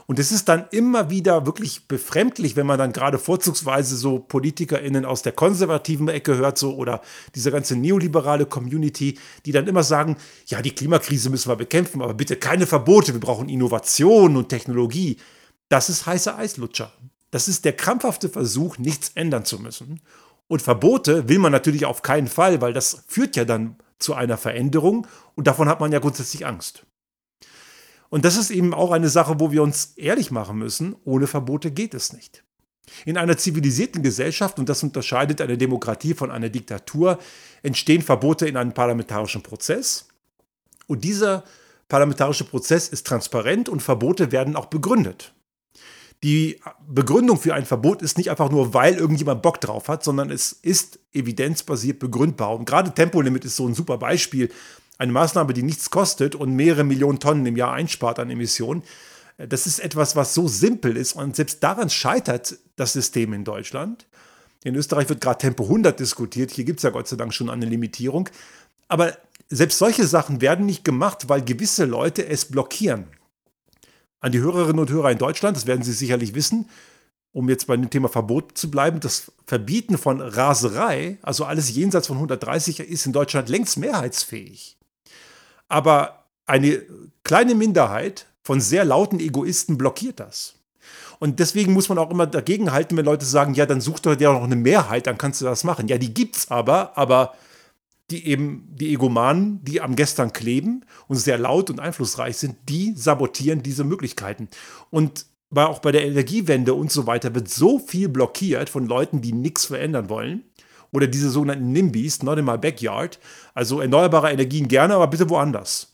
Und 0.06 0.20
es 0.20 0.32
ist 0.32 0.50
dann 0.50 0.66
immer 0.72 1.10
wieder 1.10 1.46
wirklich 1.46 1.88
befremdlich, 1.88 2.58
wenn 2.58 2.66
man 2.66 2.78
dann 2.78 2.92
gerade 2.92 3.18
vorzugsweise 3.18 3.96
so 3.96 4.20
PolitikerInnen 4.20 5.06
aus 5.06 5.22
der 5.22 5.32
konservativen 5.32 6.10
Ecke 6.10 6.36
hört, 6.36 6.58
so 6.58 6.76
oder 6.76 7.02
diese 7.36 7.52
ganze 7.52 7.78
neoliberale 7.78 8.46
Community, 8.46 9.18
die 9.46 9.54
dann 9.54 9.68
immer 9.68 9.84
sagen: 9.84 10.18
Ja, 10.48 10.62
die 10.62 10.76
Klimakrise 10.76 11.30
müssen 11.30 11.50
wir 11.50 11.56
bekämpfen, 11.56 12.02
aber 12.02 12.14
bitte 12.14 12.36
keine 12.36 12.68
Verbote, 12.68 13.14
wir 13.14 13.22
brauchen 13.22 13.48
Innovation 13.48 14.36
und 14.36 14.50
Technologie. 14.50 15.18
Das 15.70 15.90
ist 15.90 16.06
heißer 16.06 16.38
Eislutscher. 16.38 16.92
Das 17.30 17.48
ist 17.48 17.64
der 17.64 17.74
krampfhafte 17.74 18.28
Versuch, 18.28 18.78
nichts 18.78 19.12
ändern 19.16 19.46
zu 19.46 19.60
müssen. 19.60 20.02
Und 20.48 20.62
Verbote 20.62 21.30
will 21.30 21.40
man 21.40 21.54
natürlich 21.54 21.86
auf 21.86 22.02
keinen 22.02 22.28
Fall, 22.28 22.60
weil 22.60 22.74
das 22.74 23.06
führt 23.08 23.38
ja 23.38 23.46
dann 23.46 23.78
zu 24.02 24.14
einer 24.14 24.38
Veränderung 24.38 25.08
und 25.36 25.48
davon 25.48 25.70
hat 25.70 25.80
man 25.80 25.92
ja 25.92 26.00
grundsätzlich 26.00 26.46
Angst. 26.46 26.86
Und 28.10 28.26
das 28.26 28.36
ist 28.36 28.52
eben 28.52 28.74
auch 28.74 28.92
eine 28.92 29.10
Sache, 29.10 29.40
wo 29.40 29.52
wir 29.52 29.64
uns 29.64 29.94
ehrlich 29.96 30.32
machen 30.32 30.58
müssen, 30.58 30.96
ohne 31.06 31.28
Verbote 31.28 31.72
geht 31.72 31.94
es 31.94 32.12
nicht. 32.12 32.44
In 33.06 33.18
einer 33.18 33.38
zivilisierten 33.38 34.04
Gesellschaft, 34.04 34.60
und 34.60 34.68
das 34.68 34.84
unterscheidet 34.84 35.40
eine 35.40 35.58
Demokratie 35.58 36.14
von 36.14 36.30
einer 36.30 36.50
Diktatur, 36.50 37.20
entstehen 37.64 38.02
Verbote 38.02 38.48
in 38.48 38.58
einem 38.58 38.74
parlamentarischen 38.74 39.44
Prozess. 39.44 40.10
Und 40.88 41.04
dieser 41.06 41.44
parlamentarische 41.88 42.44
Prozess 42.44 42.90
ist 42.90 43.08
transparent 43.08 43.70
und 43.70 43.82
Verbote 43.82 44.32
werden 44.32 44.56
auch 44.56 44.66
begründet. 44.66 45.34
Die 46.24 46.60
Begründung 46.88 47.40
für 47.40 47.56
ein 47.56 47.66
Verbot 47.66 48.04
ist 48.04 48.18
nicht 48.18 48.30
einfach 48.30 48.52
nur, 48.52 48.76
weil 48.76 48.94
irgendjemand 48.94 49.42
Bock 49.42 49.60
drauf 49.60 49.88
hat, 49.88 50.04
sondern 50.04 50.30
es 50.30 50.52
ist 50.52 51.00
evidenzbasiert 51.14 51.98
begründbar. 51.98 52.56
Und 52.56 52.66
gerade 52.66 52.94
Tempolimit 52.94 53.44
ist 53.46 53.56
so 53.56 53.68
ein 53.68 53.74
super 53.74 53.98
Beispiel, 53.98 54.52
eine 55.00 55.12
Maßnahme, 55.12 55.54
die 55.54 55.64
nichts 55.64 55.90
kostet 55.90 56.36
und 56.36 56.56
mehrere 56.56 56.84
Millionen 56.84 57.20
Tonnen 57.20 57.46
im 57.48 57.58
Jahr 57.58 57.74
einspart 57.74 58.20
an 58.20 58.30
Emissionen. 58.30 58.84
Das 59.38 59.66
ist 59.66 59.80
etwas, 59.80 60.16
was 60.16 60.36
so 60.36 60.48
simpel 60.48 60.96
ist 60.96 61.14
und 61.14 61.36
selbst 61.36 61.64
daran 61.64 61.90
scheitert 61.90 62.60
das 62.76 62.94
System 62.94 63.34
in 63.34 63.44
Deutschland. 63.44 64.06
In 64.64 64.76
Österreich 64.76 65.10
wird 65.10 65.22
gerade 65.22 65.40
Tempo 65.40 65.64
100 65.64 66.00
diskutiert, 66.00 66.52
hier 66.52 66.66
gibt 66.66 66.80
es 66.80 66.84
ja 66.84 66.92
Gott 66.92 67.08
sei 67.08 67.16
Dank 67.16 67.34
schon 67.34 67.50
eine 67.50 67.66
Limitierung. 67.66 68.30
Aber 68.88 69.18
selbst 69.50 69.80
solche 69.80 70.06
Sachen 70.06 70.40
werden 70.40 70.68
nicht 70.68 70.84
gemacht, 70.84 71.30
weil 71.30 71.42
gewisse 71.42 71.86
Leute 71.86 72.28
es 72.28 72.46
blockieren. 72.46 73.06
An 74.22 74.32
die 74.32 74.40
Hörerinnen 74.40 74.80
und 74.80 74.90
Hörer 74.90 75.12
in 75.12 75.18
Deutschland, 75.18 75.58
das 75.58 75.66
werden 75.66 75.84
Sie 75.84 75.92
sicherlich 75.92 76.36
wissen, 76.36 76.70
um 77.34 77.50
jetzt 77.50 77.66
bei 77.68 77.76
dem 77.76 77.90
Thema 77.90 78.08
Verbot 78.08 78.58
zu 78.58 78.70
bleiben, 78.70 79.00
das 79.00 79.32
Verbieten 79.46 79.98
von 79.98 80.22
Raserei, 80.22 81.18
also 81.24 81.44
alles 81.46 81.74
jenseits 81.74 82.08
von 82.08 82.18
130, 82.18 82.82
ist 82.82 83.06
in 83.06 83.14
Deutschland 83.14 83.50
längst 83.50 83.78
mehrheitsfähig. 83.78 84.78
Aber 85.68 86.26
eine 86.46 86.84
kleine 87.24 87.56
Minderheit 87.56 88.28
von 88.44 88.62
sehr 88.62 88.86
lauten 88.86 89.20
Egoisten 89.20 89.78
blockiert 89.78 90.20
das. 90.20 90.56
Und 91.20 91.40
deswegen 91.40 91.74
muss 91.74 91.90
man 91.90 91.98
auch 91.98 92.12
immer 92.12 92.28
dagegen 92.28 92.72
halten, 92.72 92.98
wenn 92.98 93.06
Leute 93.06 93.26
sagen, 93.26 93.54
ja, 93.54 93.66
dann 93.66 93.82
such 93.82 94.00
doch 94.00 94.20
ja 94.20 94.34
noch 94.34 94.44
eine 94.44 94.56
Mehrheit, 94.56 95.08
dann 95.08 95.18
kannst 95.18 95.42
du 95.42 95.46
das 95.46 95.64
machen. 95.64 95.88
Ja, 95.88 95.98
die 95.98 96.14
gibt's 96.14 96.52
aber, 96.52 96.98
aber 96.98 97.34
die 98.12 98.28
eben, 98.28 98.68
die 98.72 98.94
Egomanen, 98.94 99.64
die 99.64 99.82
am 99.82 99.96
Gestern 99.96 100.34
kleben 100.34 100.86
und 101.08 101.18
sehr 101.18 101.38
laut 101.38 101.70
und 101.70 101.80
einflussreich 101.80 102.38
sind, 102.38 102.58
die 102.70 102.94
sabotieren 102.96 103.64
diese 103.64 103.84
Möglichkeiten. 103.84 104.50
Und 104.90 105.26
auch 105.56 105.80
bei 105.80 105.92
der 105.92 106.06
Energiewende 106.06 106.74
und 106.74 106.92
so 106.92 107.08
weiter 107.08 107.34
wird 107.36 107.50
so 107.50 107.80
viel 107.80 108.10
blockiert 108.10 108.70
von 108.70 108.88
Leuten, 108.88 109.22
die 109.22 109.34
nichts 109.34 109.66
verändern 109.66 110.10
wollen, 110.10 110.44
oder 110.94 111.08
diese 111.08 111.30
sogenannten 111.30 111.72
NIMBYs, 111.72 112.24
not 112.24 112.38
in 112.38 112.46
my 112.46 112.58
backyard. 112.58 113.20
Also 113.54 113.80
erneuerbare 113.80 114.32
Energien 114.32 114.68
gerne, 114.68 114.96
aber 114.96 115.08
bitte 115.08 115.30
woanders. 115.30 115.91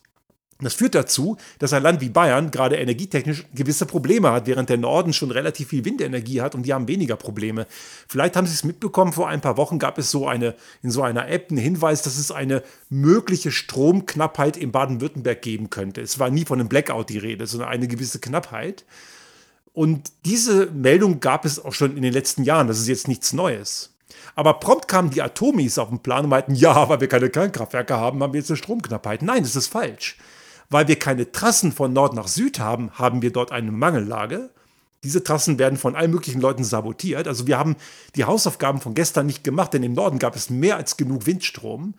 Das 0.60 0.74
führt 0.74 0.96
dazu, 0.96 1.38
dass 1.60 1.74
ein 1.74 1.84
Land 1.84 2.02
wie 2.02 2.10
Bayern 2.10 2.50
gerade 2.50 2.78
energietechnisch 2.78 3.46
gewisse 3.54 3.86
Probleme 3.86 4.32
hat, 4.32 4.48
während 4.48 4.70
der 4.70 4.78
Norden 4.78 5.14
schon 5.14 5.30
relativ 5.30 5.70
viel 5.70 5.86
Windenergie 5.86 6.42
hat 6.42 6.56
und 6.56 6.64
die 6.64 6.74
haben 6.74 6.88
weniger 6.88 7.16
Probleme. 7.16 7.68
Vielleicht 8.08 8.36
haben 8.36 8.48
Sie 8.48 8.54
es 8.54 8.64
mitbekommen, 8.64 9.14
vor 9.14 9.28
ein 9.28 9.42
paar 9.42 9.58
Wochen 9.58 9.78
gab 9.78 10.00
es 10.00 10.10
so 10.10 10.28
eine, 10.28 10.56
in 10.82 10.90
so 10.90 11.04
einer 11.04 11.28
App 11.28 11.52
einen 11.52 11.60
Hinweis, 11.60 12.02
dass 12.02 12.18
es 12.18 12.32
eine 12.32 12.64
mögliche 12.90 13.52
Stromknappheit 13.52 14.58
in 14.58 14.72
Baden-Württemberg 14.72 15.42
geben 15.44 15.70
könnte. 15.70 16.02
Es 16.02 16.18
war 16.18 16.32
nie 16.32 16.46
von 16.46 16.60
einem 16.60 16.70
Blackout 16.70 17.10
die 17.10 17.20
Rede, 17.20 17.46
sondern 17.46 17.70
eine 17.70 17.88
gewisse 17.88 18.20
Knappheit. 18.20 18.84
Und 19.74 20.12
diese 20.26 20.72
Meldung 20.72 21.20
gab 21.20 21.46
es 21.46 21.64
auch 21.64 21.74
schon 21.74 21.96
in 21.96 22.02
den 22.02 22.14
letzten 22.14 22.44
Jahren. 22.44 22.68
Das 22.68 22.80
ist 22.80 22.88
jetzt 22.88 23.08
nichts 23.08 23.32
Neues. 23.32 23.94
Aber 24.34 24.56
prompt 24.56 24.88
kamen 24.88 25.12
die 25.12 25.22
Atomis 25.22 25.78
auf 25.78 25.90
den 25.90 26.00
Plan 26.00 26.24
und 26.24 26.32
meinten, 26.32 26.56
ja, 26.56 26.90
weil 26.90 27.00
wir 27.00 27.08
keine 27.08 27.30
Kernkraftwerke 27.30 27.96
haben, 27.96 28.24
haben 28.24 28.34
wir 28.34 28.40
jetzt 28.40 28.50
eine 28.50 28.58
Stromknappheit. 28.58 29.22
Nein, 29.22 29.44
das 29.44 29.56
ist 29.56 29.68
falsch. 29.68 30.18
Weil 30.70 30.88
wir 30.88 31.00
keine 31.00 31.32
Trassen 31.32 31.72
von 31.72 31.94
Nord 31.94 32.14
nach 32.14 32.28
Süd 32.28 32.60
haben, 32.60 32.92
haben 32.92 33.22
wir 33.22 33.32
dort 33.32 33.52
eine 33.52 33.72
Mangellage. 33.72 34.50
Diese 35.04 35.24
Trassen 35.24 35.60
werden 35.60 35.78
von 35.78 35.96
allen 35.96 36.12
möglichen 36.12 36.42
Leuten 36.42 36.64
sabotiert. 36.64 37.28
Also 37.28 37.48
wir 37.48 37.58
haben 37.58 37.76
die 38.16 38.26
Hausaufgaben 38.26 38.82
von 38.82 38.94
gestern 38.94 39.26
nicht 39.26 39.44
gemacht, 39.44 39.74
denn 39.74 39.84
im 39.84 39.94
Norden 39.94 40.20
gab 40.20 40.36
es 40.36 40.50
mehr 40.50 40.76
als 40.76 40.98
genug 40.98 41.26
Windstrom. 41.26 41.94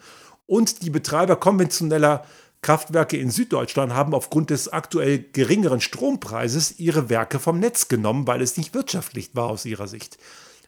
Und 0.47 0.83
die 0.83 0.91
Betreiber 0.91 1.37
konventioneller 1.37 2.25
Kraftwerke 2.61 3.17
in 3.17 3.31
Süddeutschland 3.31 3.95
haben 3.95 4.15
aufgrund 4.15 4.51
des 4.51 4.69
aktuell 4.69 5.25
geringeren 5.33 5.81
Strompreises 5.81 6.79
ihre 6.79 7.09
Werke 7.09 7.39
vom 7.39 7.61
Netz 7.61 7.89
genommen, 7.89 8.27
weil 8.27 8.43
es 8.43 8.57
nicht 8.57 8.75
wirtschaftlich 8.75 9.31
war 9.35 9.49
aus 9.49 9.65
ihrer 9.65 9.87
Sicht. 9.87 10.19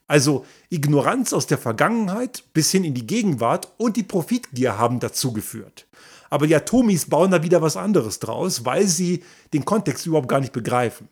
Also 0.06 0.44
Ignoranz 0.70 1.32
aus 1.32 1.46
der 1.46 1.58
Vergangenheit 1.58 2.44
bis 2.52 2.70
hin 2.70 2.84
in 2.84 2.94
die 2.94 3.06
Gegenwart 3.06 3.72
und 3.76 3.96
die 3.96 4.02
Profitgier 4.02 4.78
haben 4.78 5.00
dazu 5.00 5.32
geführt. 5.32 5.86
Aber 6.30 6.46
die 6.46 6.54
Atomis 6.54 7.06
bauen 7.06 7.32
da 7.32 7.42
wieder 7.42 7.60
was 7.60 7.76
anderes 7.76 8.20
draus, 8.20 8.64
weil 8.64 8.86
sie 8.86 9.24
den 9.52 9.64
Kontext 9.64 10.06
überhaupt 10.06 10.28
gar 10.28 10.40
nicht 10.40 10.52
begreifen. 10.52 11.08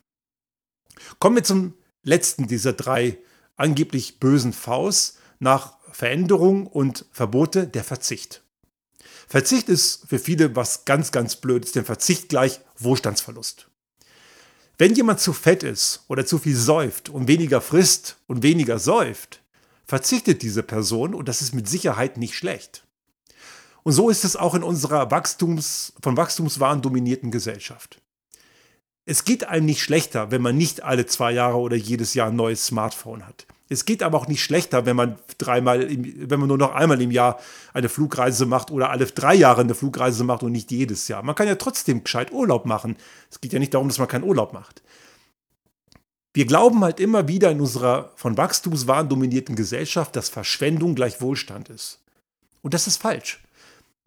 Kommen 1.18 1.37
wir 1.37 1.44
zum 1.44 1.74
letzten 2.02 2.46
dieser 2.46 2.72
drei 2.72 3.18
angeblich 3.57 4.20
bösen 4.20 4.52
Vs 4.52 5.18
nach 5.40 5.76
Veränderung 5.92 6.66
und 6.66 7.07
Verbote 7.11 7.66
der 7.66 7.85
Verzicht. 7.85 8.42
Verzicht 9.26 9.68
ist 9.68 10.04
für 10.09 10.18
viele 10.18 10.57
was 10.57 10.85
ganz, 10.85 11.12
ganz 11.12 11.37
Blödes, 11.37 11.72
denn 11.72 11.85
Verzicht 11.85 12.28
gleich 12.28 12.61
Wohlstandsverlust. 12.78 13.68
Wenn 14.78 14.94
jemand 14.94 15.18
zu 15.20 15.33
fett 15.33 15.64
ist 15.64 16.04
oder 16.07 16.24
zu 16.24 16.38
viel 16.38 16.54
säuft 16.54 17.09
und 17.09 17.26
weniger 17.26 17.61
frisst 17.61 18.16
und 18.28 18.44
weniger 18.44 18.78
säuft, 18.78 19.42
verzichtet 19.85 20.42
diese 20.42 20.62
Person 20.62 21.14
und 21.14 21.28
das 21.28 21.42
ist 21.42 21.52
mit 21.52 21.68
Sicherheit 21.68 22.16
nicht 22.16 22.35
schlecht. 22.35 22.87
Und 23.88 23.94
so 23.94 24.11
ist 24.11 24.22
es 24.27 24.37
auch 24.37 24.55
in 24.55 24.62
unserer 24.62 25.11
Wachstums, 25.11 25.94
von 26.03 26.18
Wachstumswahn 26.18 26.83
dominierten 26.83 27.31
Gesellschaft. 27.31 28.03
Es 29.07 29.24
geht 29.24 29.48
einem 29.48 29.64
nicht 29.64 29.83
schlechter, 29.83 30.31
wenn 30.31 30.42
man 30.42 30.59
nicht 30.59 30.83
alle 30.83 31.07
zwei 31.07 31.33
Jahre 31.33 31.57
oder 31.57 31.74
jedes 31.74 32.12
Jahr 32.12 32.29
ein 32.29 32.37
neues 32.37 32.66
Smartphone 32.66 33.27
hat. 33.27 33.46
Es 33.70 33.87
geht 33.87 34.03
aber 34.03 34.18
auch 34.18 34.29
nicht 34.29 34.42
schlechter, 34.42 34.85
wenn 34.85 34.94
man 34.94 35.16
dreimal, 35.38 35.85
im, 35.85 36.29
wenn 36.29 36.38
man 36.38 36.51
nur 36.51 36.59
noch 36.59 36.74
einmal 36.74 37.01
im 37.01 37.11
Jahr 37.11 37.40
eine 37.72 37.88
Flugreise 37.88 38.44
macht 38.44 38.70
oder 38.70 38.90
alle 38.90 39.07
drei 39.07 39.35
Jahre 39.35 39.62
eine 39.62 39.74
Flugreise 39.74 40.22
macht 40.22 40.42
und 40.42 40.53
nicht 40.53 40.70
jedes 40.70 41.09
Jahr. 41.09 41.22
Man 41.22 41.35
kann 41.35 41.48
ja 41.48 41.55
trotzdem 41.55 42.05
gescheit 42.05 42.31
Urlaub 42.31 42.66
machen. 42.66 42.94
Es 43.31 43.40
geht 43.40 43.55
ja 43.55 43.59
nicht 43.59 43.72
darum, 43.72 43.88
dass 43.88 43.96
man 43.96 44.09
keinen 44.09 44.24
Urlaub 44.24 44.53
macht. 44.53 44.83
Wir 46.35 46.44
glauben 46.44 46.85
halt 46.85 47.01
immer 47.01 47.27
wieder 47.27 47.51
in 47.51 47.62
unserer 47.62 48.12
von 48.16 48.37
Wachstumswahn 48.37 49.09
dominierten 49.09 49.57
Gesellschaft, 49.57 50.14
dass 50.14 50.29
Verschwendung 50.29 50.94
gleich 50.94 51.22
Wohlstand 51.22 51.70
ist. 51.70 52.03
Und 52.61 52.74
das 52.74 52.87
ist 52.87 53.01
falsch. 53.01 53.40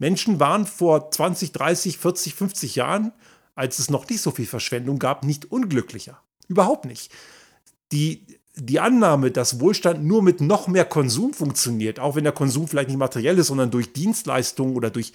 Menschen 0.02 0.40
waren 0.40 0.66
vor 0.66 1.12
20, 1.12 1.52
30, 1.52 1.96
40, 1.96 2.34
50 2.34 2.74
Jahren, 2.74 3.12
als 3.54 3.78
es 3.78 3.88
noch 3.88 4.08
nicht 4.08 4.20
so 4.20 4.32
viel 4.32 4.46
Verschwendung 4.46 4.98
gab, 4.98 5.24
nicht 5.24 5.52
unglücklicher. 5.52 6.20
Überhaupt 6.48 6.86
nicht. 6.86 7.12
Die 7.92 8.26
die 8.56 8.80
Annahme, 8.80 9.30
dass 9.30 9.60
Wohlstand 9.60 10.04
nur 10.04 10.22
mit 10.22 10.40
noch 10.40 10.66
mehr 10.66 10.84
Konsum 10.84 11.32
funktioniert, 11.32 12.00
auch 12.00 12.16
wenn 12.16 12.24
der 12.24 12.34
Konsum 12.34 12.66
vielleicht 12.68 12.88
nicht 12.88 12.98
materiell 12.98 13.38
ist, 13.38 13.46
sondern 13.46 13.70
durch 13.70 13.92
Dienstleistungen 13.92 14.74
oder 14.76 14.90
durch 14.90 15.12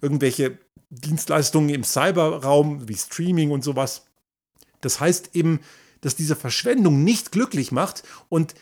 irgendwelche 0.00 0.58
Dienstleistungen 0.90 1.68
im 1.68 1.84
Cyberraum 1.84 2.88
wie 2.88 2.96
Streaming 2.96 3.50
und 3.50 3.62
sowas. 3.62 4.06
Das 4.80 4.98
heißt 4.98 5.30
eben, 5.34 5.60
dass 6.00 6.16
diese 6.16 6.34
Verschwendung 6.34 7.04
nicht 7.04 7.32
glücklich 7.32 7.70
macht 7.70 8.02
und 8.28 8.54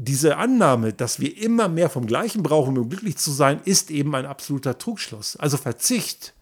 diese 0.00 0.36
Annahme, 0.36 0.92
dass 0.92 1.18
wir 1.18 1.36
immer 1.36 1.68
mehr 1.68 1.90
vom 1.90 2.06
Gleichen 2.06 2.42
brauchen, 2.44 2.78
um 2.78 2.88
glücklich 2.88 3.16
zu 3.16 3.32
sein, 3.32 3.60
ist 3.64 3.90
eben 3.90 4.14
ein 4.14 4.26
absoluter 4.26 4.78
Trugschluss. 4.78 5.36
Also 5.36 5.56
Verzicht 5.56 6.34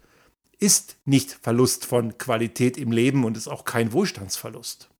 ist 0.58 0.96
nicht 1.06 1.38
Verlust 1.42 1.86
von 1.86 2.18
Qualität 2.18 2.76
im 2.76 2.92
Leben 2.92 3.24
und 3.24 3.36
ist 3.36 3.48
auch 3.48 3.64
kein 3.64 3.92
Wohlstandsverlust. 3.92 4.90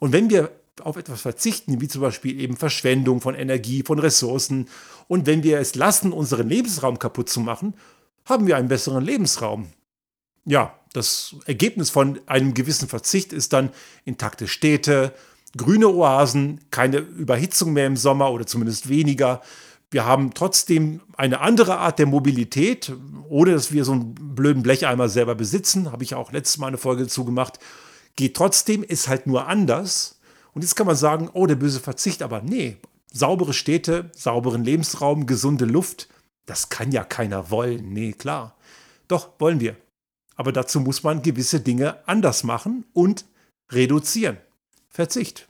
Und 0.00 0.12
wenn 0.12 0.28
wir 0.28 0.50
auf 0.80 0.96
etwas 0.96 1.22
verzichten, 1.22 1.80
wie 1.80 1.88
zum 1.88 2.02
Beispiel 2.02 2.40
eben 2.40 2.56
Verschwendung 2.56 3.20
von 3.20 3.34
Energie, 3.34 3.82
von 3.82 3.98
Ressourcen. 3.98 4.68
Und 5.06 5.26
wenn 5.26 5.42
wir 5.42 5.58
es 5.58 5.74
lassen, 5.74 6.12
unseren 6.12 6.48
Lebensraum 6.48 6.98
kaputt 6.98 7.28
zu 7.28 7.40
machen, 7.40 7.74
haben 8.24 8.46
wir 8.46 8.56
einen 8.56 8.68
besseren 8.68 9.04
Lebensraum. 9.04 9.68
Ja, 10.44 10.78
das 10.92 11.36
Ergebnis 11.46 11.90
von 11.90 12.20
einem 12.26 12.54
gewissen 12.54 12.88
Verzicht 12.88 13.32
ist 13.32 13.52
dann 13.52 13.70
intakte 14.04 14.48
Städte, 14.48 15.12
grüne 15.56 15.88
Oasen, 15.88 16.60
keine 16.70 16.98
Überhitzung 16.98 17.72
mehr 17.72 17.86
im 17.86 17.96
Sommer 17.96 18.32
oder 18.32 18.46
zumindest 18.46 18.88
weniger. 18.88 19.40
Wir 19.90 20.04
haben 20.04 20.34
trotzdem 20.34 21.00
eine 21.16 21.40
andere 21.40 21.78
Art 21.78 21.98
der 21.98 22.06
Mobilität, 22.06 22.92
ohne 23.28 23.52
dass 23.52 23.72
wir 23.72 23.84
so 23.84 23.92
einen 23.92 24.14
blöden 24.14 24.62
Blecheimer 24.62 25.08
selber 25.08 25.34
besitzen. 25.34 25.90
Habe 25.90 26.04
ich 26.04 26.14
auch 26.14 26.32
letztes 26.32 26.58
Mal 26.58 26.66
eine 26.66 26.76
Folge 26.76 27.04
dazu 27.04 27.24
gemacht. 27.24 27.58
Geht 28.16 28.36
trotzdem, 28.36 28.82
ist 28.82 29.08
halt 29.08 29.26
nur 29.26 29.46
anders. 29.46 30.20
Und 30.52 30.62
jetzt 30.62 30.74
kann 30.74 30.86
man 30.86 30.96
sagen, 30.96 31.30
oh, 31.32 31.46
der 31.46 31.54
böse 31.54 31.80
Verzicht, 31.80 32.22
aber 32.22 32.42
nee, 32.42 32.76
saubere 33.12 33.54
Städte, 33.54 34.10
sauberen 34.14 34.64
Lebensraum, 34.64 35.26
gesunde 35.26 35.64
Luft, 35.64 36.08
das 36.46 36.68
kann 36.68 36.92
ja 36.92 37.04
keiner 37.04 37.50
wollen. 37.50 37.92
Nee, 37.92 38.12
klar. 38.12 38.56
Doch, 39.06 39.30
wollen 39.38 39.60
wir. 39.60 39.76
Aber 40.36 40.52
dazu 40.52 40.80
muss 40.80 41.02
man 41.02 41.22
gewisse 41.22 41.60
Dinge 41.60 42.06
anders 42.06 42.44
machen 42.44 42.84
und 42.92 43.24
reduzieren. 43.70 44.38
Verzicht. 44.98 45.46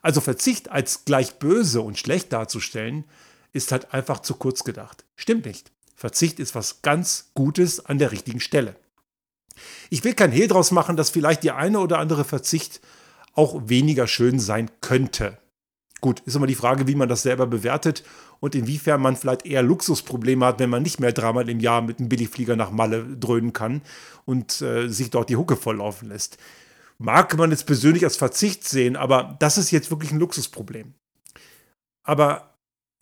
Also 0.00 0.22
Verzicht 0.22 0.70
als 0.70 1.04
gleich 1.04 1.34
böse 1.34 1.82
und 1.82 1.98
schlecht 1.98 2.32
darzustellen, 2.32 3.04
ist 3.52 3.72
halt 3.72 3.92
einfach 3.92 4.20
zu 4.20 4.36
kurz 4.36 4.64
gedacht. 4.64 5.04
Stimmt 5.16 5.44
nicht. 5.44 5.70
Verzicht 5.94 6.40
ist 6.40 6.54
was 6.54 6.80
ganz 6.80 7.30
Gutes 7.34 7.84
an 7.84 7.98
der 7.98 8.10
richtigen 8.10 8.40
Stelle. 8.40 8.76
Ich 9.90 10.02
will 10.02 10.14
kein 10.14 10.32
Hehl 10.32 10.48
draus 10.48 10.70
machen, 10.70 10.96
dass 10.96 11.10
vielleicht 11.10 11.42
die 11.42 11.50
eine 11.50 11.78
oder 11.78 11.98
andere 11.98 12.24
Verzicht 12.24 12.80
auch 13.34 13.68
weniger 13.68 14.06
schön 14.06 14.40
sein 14.40 14.70
könnte. 14.80 15.36
Gut, 16.00 16.20
ist 16.20 16.34
immer 16.34 16.46
die 16.46 16.54
Frage, 16.54 16.86
wie 16.86 16.94
man 16.94 17.10
das 17.10 17.22
selber 17.22 17.46
bewertet 17.46 18.02
und 18.40 18.54
inwiefern 18.54 19.02
man 19.02 19.18
vielleicht 19.18 19.44
eher 19.44 19.62
Luxusprobleme 19.62 20.46
hat, 20.46 20.58
wenn 20.58 20.70
man 20.70 20.82
nicht 20.82 21.00
mehr 21.00 21.12
dreimal 21.12 21.50
im 21.50 21.60
Jahr 21.60 21.82
mit 21.82 21.98
einem 21.98 22.08
Billigflieger 22.08 22.56
nach 22.56 22.70
Malle 22.70 23.04
dröhnen 23.20 23.52
kann 23.52 23.82
und 24.24 24.62
äh, 24.62 24.88
sich 24.88 25.10
dort 25.10 25.28
die 25.28 25.36
Hucke 25.36 25.56
volllaufen 25.56 26.08
lässt. 26.08 26.38
Mag 26.98 27.36
man 27.36 27.50
jetzt 27.50 27.66
persönlich 27.66 28.04
als 28.04 28.16
Verzicht 28.16 28.66
sehen, 28.66 28.96
aber 28.96 29.36
das 29.40 29.58
ist 29.58 29.70
jetzt 29.70 29.90
wirklich 29.90 30.12
ein 30.12 30.20
Luxusproblem. 30.20 30.94
Aber 32.04 32.54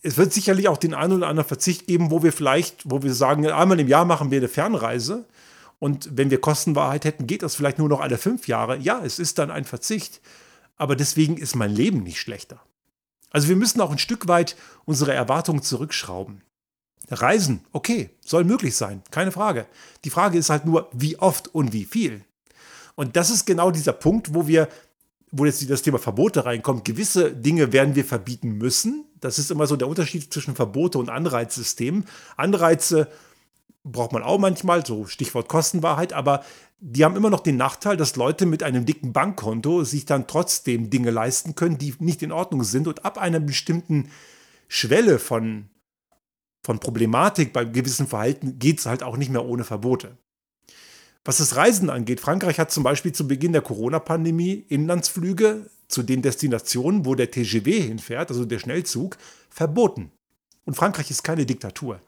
es 0.02 0.16
wird 0.16 0.32
sicherlich 0.32 0.68
auch 0.68 0.78
den 0.78 0.94
einen 0.94 1.12
oder 1.12 1.28
anderen 1.28 1.46
Verzicht 1.46 1.86
geben, 1.86 2.10
wo 2.10 2.22
wir 2.22 2.32
vielleicht, 2.32 2.90
wo 2.90 3.02
wir 3.02 3.14
sagen, 3.14 3.46
einmal 3.46 3.78
im 3.78 3.88
Jahr 3.88 4.04
machen 4.04 4.30
wir 4.30 4.38
eine 4.38 4.48
Fernreise. 4.48 5.26
Und 5.78 6.08
wenn 6.16 6.30
wir 6.30 6.40
Kostenwahrheit 6.40 7.04
hätten, 7.04 7.26
geht 7.26 7.42
das 7.42 7.54
vielleicht 7.54 7.78
nur 7.78 7.88
noch 7.88 8.00
alle 8.00 8.18
fünf 8.18 8.48
Jahre. 8.48 8.78
Ja, 8.78 9.02
es 9.04 9.18
ist 9.18 9.38
dann 9.38 9.50
ein 9.50 9.64
Verzicht. 9.64 10.20
Aber 10.76 10.96
deswegen 10.96 11.36
ist 11.36 11.54
mein 11.54 11.70
Leben 11.70 12.02
nicht 12.02 12.20
schlechter. 12.20 12.60
Also 13.30 13.48
wir 13.48 13.56
müssen 13.56 13.80
auch 13.80 13.90
ein 13.90 13.98
Stück 13.98 14.28
weit 14.28 14.56
unsere 14.84 15.12
Erwartungen 15.12 15.62
zurückschrauben. 15.62 16.42
Reisen, 17.10 17.64
okay, 17.72 18.10
soll 18.24 18.44
möglich 18.44 18.76
sein, 18.76 19.02
keine 19.10 19.32
Frage. 19.32 19.66
Die 20.04 20.10
Frage 20.10 20.38
ist 20.38 20.50
halt 20.50 20.64
nur, 20.64 20.88
wie 20.92 21.18
oft 21.18 21.54
und 21.54 21.72
wie 21.72 21.84
viel. 21.84 22.24
Und 22.94 23.16
das 23.16 23.30
ist 23.30 23.46
genau 23.46 23.70
dieser 23.70 23.92
Punkt, 23.92 24.34
wo 24.34 24.46
wir 24.46 24.68
wo 25.32 25.46
jetzt 25.46 25.68
das 25.68 25.80
Thema 25.80 25.98
Verbote 25.98 26.44
reinkommt, 26.44 26.84
gewisse 26.84 27.32
Dinge 27.32 27.72
werden 27.72 27.94
wir 27.94 28.04
verbieten 28.04 28.58
müssen. 28.58 29.06
Das 29.18 29.38
ist 29.38 29.50
immer 29.50 29.66
so 29.66 29.76
der 29.76 29.88
Unterschied 29.88 30.32
zwischen 30.32 30.54
Verbote 30.54 30.98
und 30.98 31.08
Anreizsystemen. 31.08 32.04
Anreize 32.36 33.08
braucht 33.82 34.12
man 34.12 34.22
auch 34.22 34.38
manchmal, 34.38 34.84
so 34.84 35.06
Stichwort 35.06 35.48
Kostenwahrheit, 35.48 36.12
aber 36.12 36.44
die 36.80 37.04
haben 37.04 37.16
immer 37.16 37.30
noch 37.30 37.40
den 37.40 37.56
Nachteil, 37.56 37.96
dass 37.96 38.16
Leute 38.16 38.44
mit 38.44 38.62
einem 38.62 38.84
dicken 38.84 39.12
Bankkonto 39.12 39.84
sich 39.84 40.04
dann 40.04 40.26
trotzdem 40.26 40.90
Dinge 40.90 41.10
leisten 41.10 41.54
können, 41.54 41.78
die 41.78 41.94
nicht 41.98 42.22
in 42.22 42.30
Ordnung 42.30 42.62
sind 42.62 42.86
und 42.86 43.04
ab 43.04 43.18
einer 43.18 43.40
bestimmten 43.40 44.10
Schwelle 44.68 45.18
von, 45.18 45.70
von 46.62 46.78
Problematik 46.78 47.52
bei 47.52 47.64
gewissen 47.64 48.06
Verhalten 48.06 48.58
geht 48.58 48.80
es 48.80 48.86
halt 48.86 49.02
auch 49.02 49.16
nicht 49.16 49.30
mehr 49.30 49.44
ohne 49.44 49.64
Verbote. 49.64 50.18
Was 51.24 51.38
das 51.38 51.56
Reisen 51.56 51.88
angeht, 51.88 52.20
Frankreich 52.20 52.58
hat 52.58 52.72
zum 52.72 52.82
Beispiel 52.82 53.12
zu 53.12 53.28
Beginn 53.28 53.52
der 53.52 53.62
Corona-Pandemie 53.62 54.64
Inlandsflüge 54.68 55.70
zu 55.88 56.02
den 56.02 56.22
Destinationen, 56.22 57.06
wo 57.06 57.14
der 57.14 57.30
TGV 57.30 57.66
hinfährt, 57.66 58.30
also 58.30 58.44
der 58.44 58.58
Schnellzug, 58.58 59.16
verboten. 59.48 60.10
Und 60.64 60.74
Frankreich 60.74 61.10
ist 61.10 61.22
keine 61.22 61.46
Diktatur. 61.46 62.00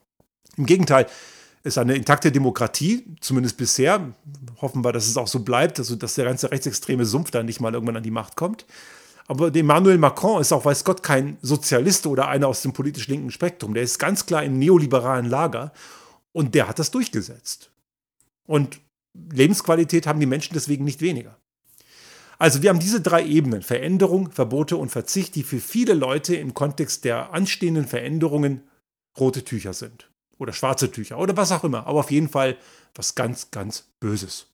Im 0.56 0.66
Gegenteil, 0.66 1.06
ist 1.64 1.78
eine 1.78 1.94
intakte 1.94 2.30
Demokratie, 2.30 3.04
zumindest 3.20 3.56
bisher. 3.56 4.14
Hoffen 4.60 4.84
wir, 4.84 4.92
dass 4.92 5.06
es 5.06 5.16
auch 5.16 5.26
so 5.26 5.40
bleibt, 5.40 5.78
also 5.78 5.96
dass 5.96 6.14
der 6.14 6.26
ganze 6.26 6.50
rechtsextreme 6.50 7.06
Sumpf 7.06 7.30
dann 7.30 7.46
nicht 7.46 7.60
mal 7.60 7.72
irgendwann 7.72 7.96
an 7.96 8.02
die 8.02 8.10
Macht 8.10 8.36
kommt. 8.36 8.66
Aber 9.26 9.54
Emmanuel 9.54 9.96
Macron 9.96 10.42
ist 10.42 10.52
auch, 10.52 10.66
weiß 10.66 10.84
Gott, 10.84 11.02
kein 11.02 11.38
Sozialist 11.40 12.06
oder 12.06 12.28
einer 12.28 12.48
aus 12.48 12.60
dem 12.60 12.74
politisch 12.74 13.08
linken 13.08 13.30
Spektrum. 13.30 13.72
Der 13.72 13.82
ist 13.82 13.98
ganz 13.98 14.26
klar 14.26 14.44
im 14.44 14.58
neoliberalen 14.58 15.24
Lager 15.24 15.72
und 16.32 16.54
der 16.54 16.68
hat 16.68 16.78
das 16.78 16.90
durchgesetzt. 16.90 17.70
Und 18.46 18.80
Lebensqualität 19.14 20.06
haben 20.06 20.20
die 20.20 20.26
Menschen 20.26 20.54
deswegen 20.54 20.84
nicht 20.84 21.00
weniger. 21.00 21.38
Also 22.38 22.62
wir 22.62 22.70
haben 22.70 22.80
diese 22.80 23.00
drei 23.00 23.24
Ebenen, 23.24 23.62
Veränderung, 23.62 24.30
Verbote 24.30 24.76
und 24.76 24.90
Verzicht, 24.90 25.34
die 25.36 25.44
für 25.44 25.60
viele 25.60 25.94
Leute 25.94 26.34
im 26.34 26.52
Kontext 26.52 27.04
der 27.04 27.32
anstehenden 27.32 27.86
Veränderungen 27.86 28.62
rote 29.18 29.44
Tücher 29.44 29.72
sind. 29.72 30.10
Oder 30.38 30.52
schwarze 30.52 30.90
Tücher 30.90 31.18
oder 31.18 31.36
was 31.36 31.52
auch 31.52 31.62
immer. 31.62 31.86
Aber 31.86 32.00
auf 32.00 32.10
jeden 32.10 32.28
Fall 32.28 32.56
was 32.94 33.14
ganz, 33.14 33.50
ganz 33.50 33.88
Böses. 34.00 34.46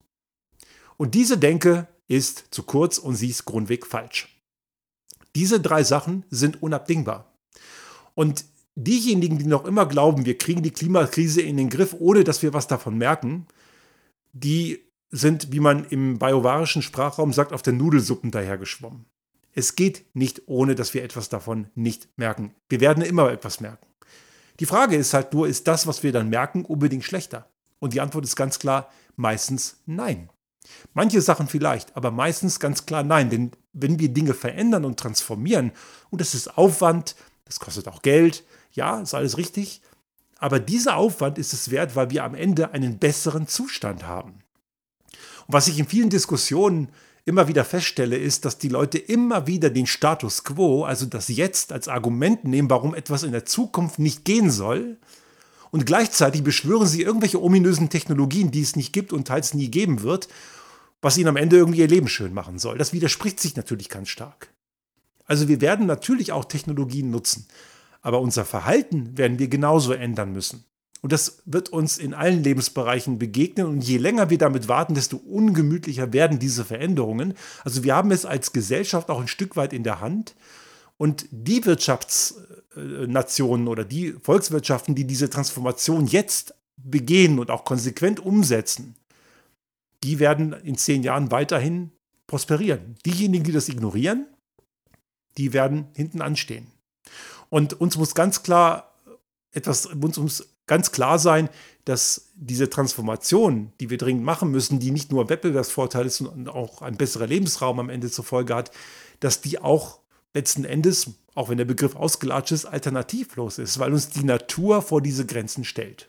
Und 0.99 1.14
diese 1.14 1.38
Denke 1.38 1.88
ist 2.07 2.44
zu 2.51 2.64
kurz 2.64 2.99
und 2.99 3.14
sie 3.14 3.29
ist 3.29 3.46
grundweg 3.46 3.87
falsch. 3.87 4.29
Diese 5.35 5.61
drei 5.61 5.83
Sachen 5.83 6.25
sind 6.29 6.62
unabdingbar. 6.62 7.33
Und 8.14 8.44
diejenigen, 8.75 9.38
die 9.38 9.46
noch 9.46 9.64
immer 9.64 9.87
glauben, 9.87 10.27
wir 10.27 10.37
kriegen 10.37 10.62
die 10.62 10.73
Klimakrise 10.73 11.40
in 11.40 11.57
den 11.57 11.70
Griff, 11.70 11.94
ohne 11.99 12.25
dass 12.25 12.42
wir 12.42 12.53
was 12.53 12.66
davon 12.66 12.99
merken, 12.99 13.46
die 14.33 14.90
sind, 15.11 15.53
wie 15.53 15.61
man 15.61 15.85
im 15.87 16.19
biovarischen 16.19 16.83
Sprachraum 16.83 17.33
sagt, 17.33 17.53
auf 17.53 17.62
der 17.62 17.73
Nudelsuppen 17.73 18.31
dahergeschwommen. 18.31 19.07
Es 19.53 19.75
geht 19.75 20.05
nicht, 20.14 20.43
ohne 20.47 20.75
dass 20.75 20.95
wir 20.95 21.03
etwas 21.03 21.29
davon 21.29 21.69
nicht 21.75 22.09
merken. 22.16 22.55
Wir 22.69 22.81
werden 22.81 23.03
immer 23.03 23.31
etwas 23.31 23.61
merken. 23.61 23.87
Die 24.61 24.66
Frage 24.66 24.97
ist 24.97 25.14
halt 25.14 25.33
nur, 25.33 25.49
ist 25.49 25.66
das, 25.66 25.87
was 25.87 26.03
wir 26.03 26.12
dann 26.12 26.29
merken, 26.29 26.64
unbedingt 26.64 27.05
schlechter? 27.05 27.49
Und 27.79 27.95
die 27.95 28.01
Antwort 28.01 28.25
ist 28.25 28.37
ganz 28.37 28.59
klar, 28.59 28.90
meistens 29.16 29.79
nein. 29.87 30.31
Manche 30.93 31.21
Sachen 31.21 31.49
vielleicht, 31.49 31.97
aber 31.97 32.11
meistens 32.11 32.61
ganz 32.61 32.87
klar 32.87 33.03
nein. 33.03 33.31
Denn 33.31 33.51
wenn 33.73 33.99
wir 33.99 34.11
Dinge 34.11 34.35
verändern 34.35 34.85
und 34.85 35.01
transformieren, 35.01 35.73
und 36.11 36.21
das 36.21 36.35
ist 36.35 36.57
Aufwand, 36.59 37.16
das 37.45 37.59
kostet 37.59 37.88
auch 37.88 38.03
Geld, 38.03 38.45
ja, 38.73 39.01
ist 39.01 39.14
alles 39.14 39.37
richtig, 39.38 39.83
aber 40.40 40.59
dieser 40.59 40.96
Aufwand 40.96 41.38
ist 41.38 41.53
es 41.53 41.70
wert, 41.70 41.94
weil 41.94 42.11
wir 42.11 42.24
am 42.24 42.35
Ende 42.35 42.72
einen 42.72 42.98
besseren 42.98 43.46
Zustand 43.46 44.07
haben. 44.07 44.42
Und 45.46 45.55
was 45.55 45.68
ich 45.68 45.79
in 45.79 45.87
vielen 45.87 46.09
Diskussionen 46.09 46.88
immer 47.26 47.46
wieder 47.46 47.62
feststelle, 47.62 48.16
ist, 48.16 48.46
dass 48.46 48.57
die 48.57 48.70
Leute 48.70 48.96
immer 48.96 49.46
wieder 49.46 49.68
den 49.68 49.87
Status 49.87 50.42
quo, 50.42 50.85
also 50.85 51.05
das 51.05 51.29
Jetzt 51.29 51.72
als 51.72 51.88
Argument 51.88 52.44
nehmen, 52.44 52.70
warum 52.70 52.94
etwas 52.94 53.22
in 53.22 53.33
der 53.33 53.44
Zukunft 53.44 53.98
nicht 53.98 54.24
gehen 54.24 54.50
soll. 54.50 54.98
Und 55.70 55.85
gleichzeitig 55.85 56.42
beschwören 56.42 56.87
sie 56.87 57.03
irgendwelche 57.03 57.40
ominösen 57.40 57.90
Technologien, 57.90 58.50
die 58.50 58.62
es 58.62 58.76
nicht 58.76 58.94
gibt 58.94 59.12
und 59.12 59.29
teils 59.29 59.53
nie 59.53 59.68
geben 59.68 60.03
wird, 60.03 60.29
was 61.03 61.18
ihnen 61.18 61.29
am 61.29 61.37
Ende 61.37 61.57
irgendwie 61.57 61.81
ihr 61.81 61.88
Leben 61.88 62.09
schön 62.09 62.33
machen 62.33 62.59
soll. 62.59 62.79
Das 62.79 62.94
widerspricht 62.94 63.40
sich 63.40 63.57
natürlich 63.57 63.90
ganz 63.90 64.09
stark. 64.09 64.53
Also 65.26 65.48
wir 65.48 65.61
werden 65.61 65.87
natürlich 65.87 66.33
auch 66.33 66.46
Technologien 66.46 67.11
nutzen. 67.11 67.46
Aber 68.03 68.21
unser 68.21 68.45
Verhalten 68.45 69.17
werden 69.19 69.39
wir 69.39 69.49
genauso 69.49 69.93
ändern 69.93 70.33
müssen. 70.33 70.65
Und 71.03 71.13
das 71.13 71.43
wird 71.47 71.71
uns 71.71 71.99
in 71.99 72.13
allen 72.13 72.43
Lebensbereichen 72.43 73.19
begegnen. 73.19 73.67
Und 73.67 73.83
je 73.83 73.97
länger 73.97 74.31
wir 74.31 74.39
damit 74.39 74.69
warten, 74.69 74.95
desto 74.95 75.17
ungemütlicher 75.17 76.13
werden 76.13 76.39
diese 76.39 76.65
Veränderungen. 76.65 77.35
Also 77.65 77.85
wir 77.85 77.95
haben 77.95 78.11
es 78.11 78.27
als 78.27 78.53
Gesellschaft 78.53 79.09
auch 79.09 79.21
ein 79.21 79.29
Stück 79.29 79.57
weit 79.57 79.73
in 79.73 79.83
der 79.83 80.01
Hand. 80.01 80.35
Und 80.99 81.27
die 81.31 81.65
Wirtschaftsnationen 81.65 83.69
oder 83.69 83.85
die 83.85 84.13
Volkswirtschaften, 84.13 84.95
die 84.95 85.07
diese 85.07 85.31
Transformation 85.31 86.07
jetzt 86.07 86.55
begehen 86.77 87.39
und 87.39 87.51
auch 87.51 87.65
konsequent 87.65 88.21
umsetzen, 88.21 88.97
die 90.05 90.19
werden 90.19 90.53
in 90.53 90.77
zehn 90.77 91.03
Jahren 91.03 91.31
weiterhin 91.31 91.93
prosperieren. 92.27 92.97
Diejenigen, 93.07 93.45
die 93.45 93.53
das 93.53 93.71
ignorieren, 93.71 94.27
die 95.39 95.55
werden 95.55 95.89
hinten 95.95 96.21
anstehen. 96.21 96.67
Und 97.51 97.79
uns 97.81 97.97
muss 97.99 98.15
ganz 98.15 98.43
klar 98.43 98.95
etwas, 99.53 99.87
uns 99.87 100.17
muss 100.17 100.49
ganz 100.67 100.93
klar 100.93 101.19
sein, 101.19 101.49
dass 101.85 102.31
diese 102.37 102.71
Transformation, 102.71 103.73
die 103.81 103.91
wir 103.91 103.99
dringend 103.99 104.25
machen 104.25 104.51
müssen, 104.53 104.79
die 104.79 104.93
nicht 104.93 105.11
nur 105.11 105.29
Wettbewerbsvorteile 105.29 106.07
ist, 106.07 106.19
sondern 106.19 106.49
auch 106.49 106.83
ein 106.83 106.97
besserer 106.97 107.27
Lebensraum 107.27 107.81
am 107.81 107.91
Ende 107.91 108.11
zur 108.11 108.25
Folge 108.25 108.55
hat, 108.55 108.71
dass 109.19 109.41
die 109.41 109.59
auch 109.59 109.99
letzten 110.33 110.65
Endes, 110.65 111.11
auch 111.35 111.49
wenn 111.49 111.59
der 111.59 111.65
Begriff 111.65 111.97
ausgelatscht 111.97 112.53
ist, 112.53 112.67
alternativlos 112.67 113.59
ist, 113.59 113.81
weil 113.81 113.93
uns 113.93 114.11
die 114.11 114.25
Natur 114.25 114.83
vor 114.83 115.03
diese 115.03 115.27
Grenzen 115.27 115.65
stellt. 115.65 116.09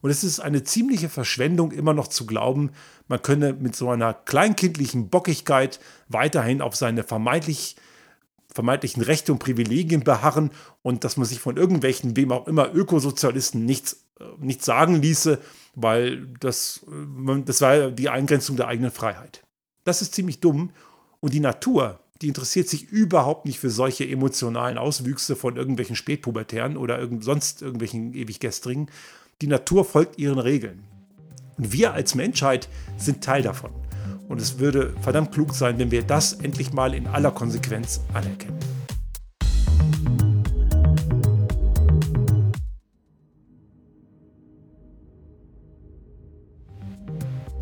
Und 0.00 0.10
es 0.10 0.24
ist 0.24 0.40
eine 0.40 0.64
ziemliche 0.64 1.08
Verschwendung, 1.08 1.70
immer 1.70 1.94
noch 1.94 2.08
zu 2.08 2.26
glauben, 2.26 2.72
man 3.06 3.22
könne 3.22 3.52
mit 3.52 3.76
so 3.76 3.88
einer 3.88 4.12
kleinkindlichen 4.14 5.08
Bockigkeit 5.10 5.78
weiterhin 6.08 6.60
auf 6.60 6.74
seine 6.74 7.04
vermeintlich 7.04 7.76
vermeintlichen 8.54 9.02
Rechte 9.02 9.32
und 9.32 9.38
Privilegien 9.38 10.04
beharren 10.04 10.50
und 10.82 11.04
dass 11.04 11.16
man 11.16 11.26
sich 11.26 11.40
von 11.40 11.56
irgendwelchen, 11.56 12.16
wem 12.16 12.32
auch 12.32 12.46
immer, 12.46 12.74
Ökosozialisten 12.74 13.64
nichts, 13.64 14.04
äh, 14.20 14.24
nichts 14.38 14.64
sagen 14.64 15.00
ließe, 15.00 15.38
weil 15.74 16.28
das, 16.40 16.84
äh, 16.88 17.42
das 17.44 17.60
war 17.60 17.90
die 17.90 18.08
Eingrenzung 18.08 18.56
der 18.56 18.68
eigenen 18.68 18.90
Freiheit. 18.90 19.42
Das 19.84 20.02
ist 20.02 20.14
ziemlich 20.14 20.40
dumm 20.40 20.70
und 21.20 21.32
die 21.32 21.40
Natur, 21.40 22.00
die 22.20 22.28
interessiert 22.28 22.68
sich 22.68 22.88
überhaupt 22.90 23.46
nicht 23.46 23.58
für 23.58 23.70
solche 23.70 24.08
emotionalen 24.08 24.78
Auswüchse 24.78 25.34
von 25.34 25.56
irgendwelchen 25.56 25.96
Spätpubertären 25.96 26.76
oder 26.76 26.98
irgend, 26.98 27.24
sonst 27.24 27.62
irgendwelchen 27.62 28.14
Ewiggestrigen. 28.14 28.90
Die 29.40 29.48
Natur 29.48 29.84
folgt 29.84 30.18
ihren 30.18 30.38
Regeln. 30.38 30.84
Und 31.58 31.72
wir 31.72 31.92
als 31.92 32.14
Menschheit 32.14 32.68
sind 32.96 33.24
Teil 33.24 33.42
davon. 33.42 33.72
Und 34.28 34.40
es 34.40 34.58
würde 34.58 34.94
verdammt 35.02 35.32
klug 35.32 35.54
sein, 35.54 35.78
wenn 35.78 35.90
wir 35.90 36.02
das 36.02 36.32
endlich 36.32 36.72
mal 36.72 36.94
in 36.94 37.06
aller 37.06 37.30
Konsequenz 37.30 38.00
anerkennen. 38.14 38.58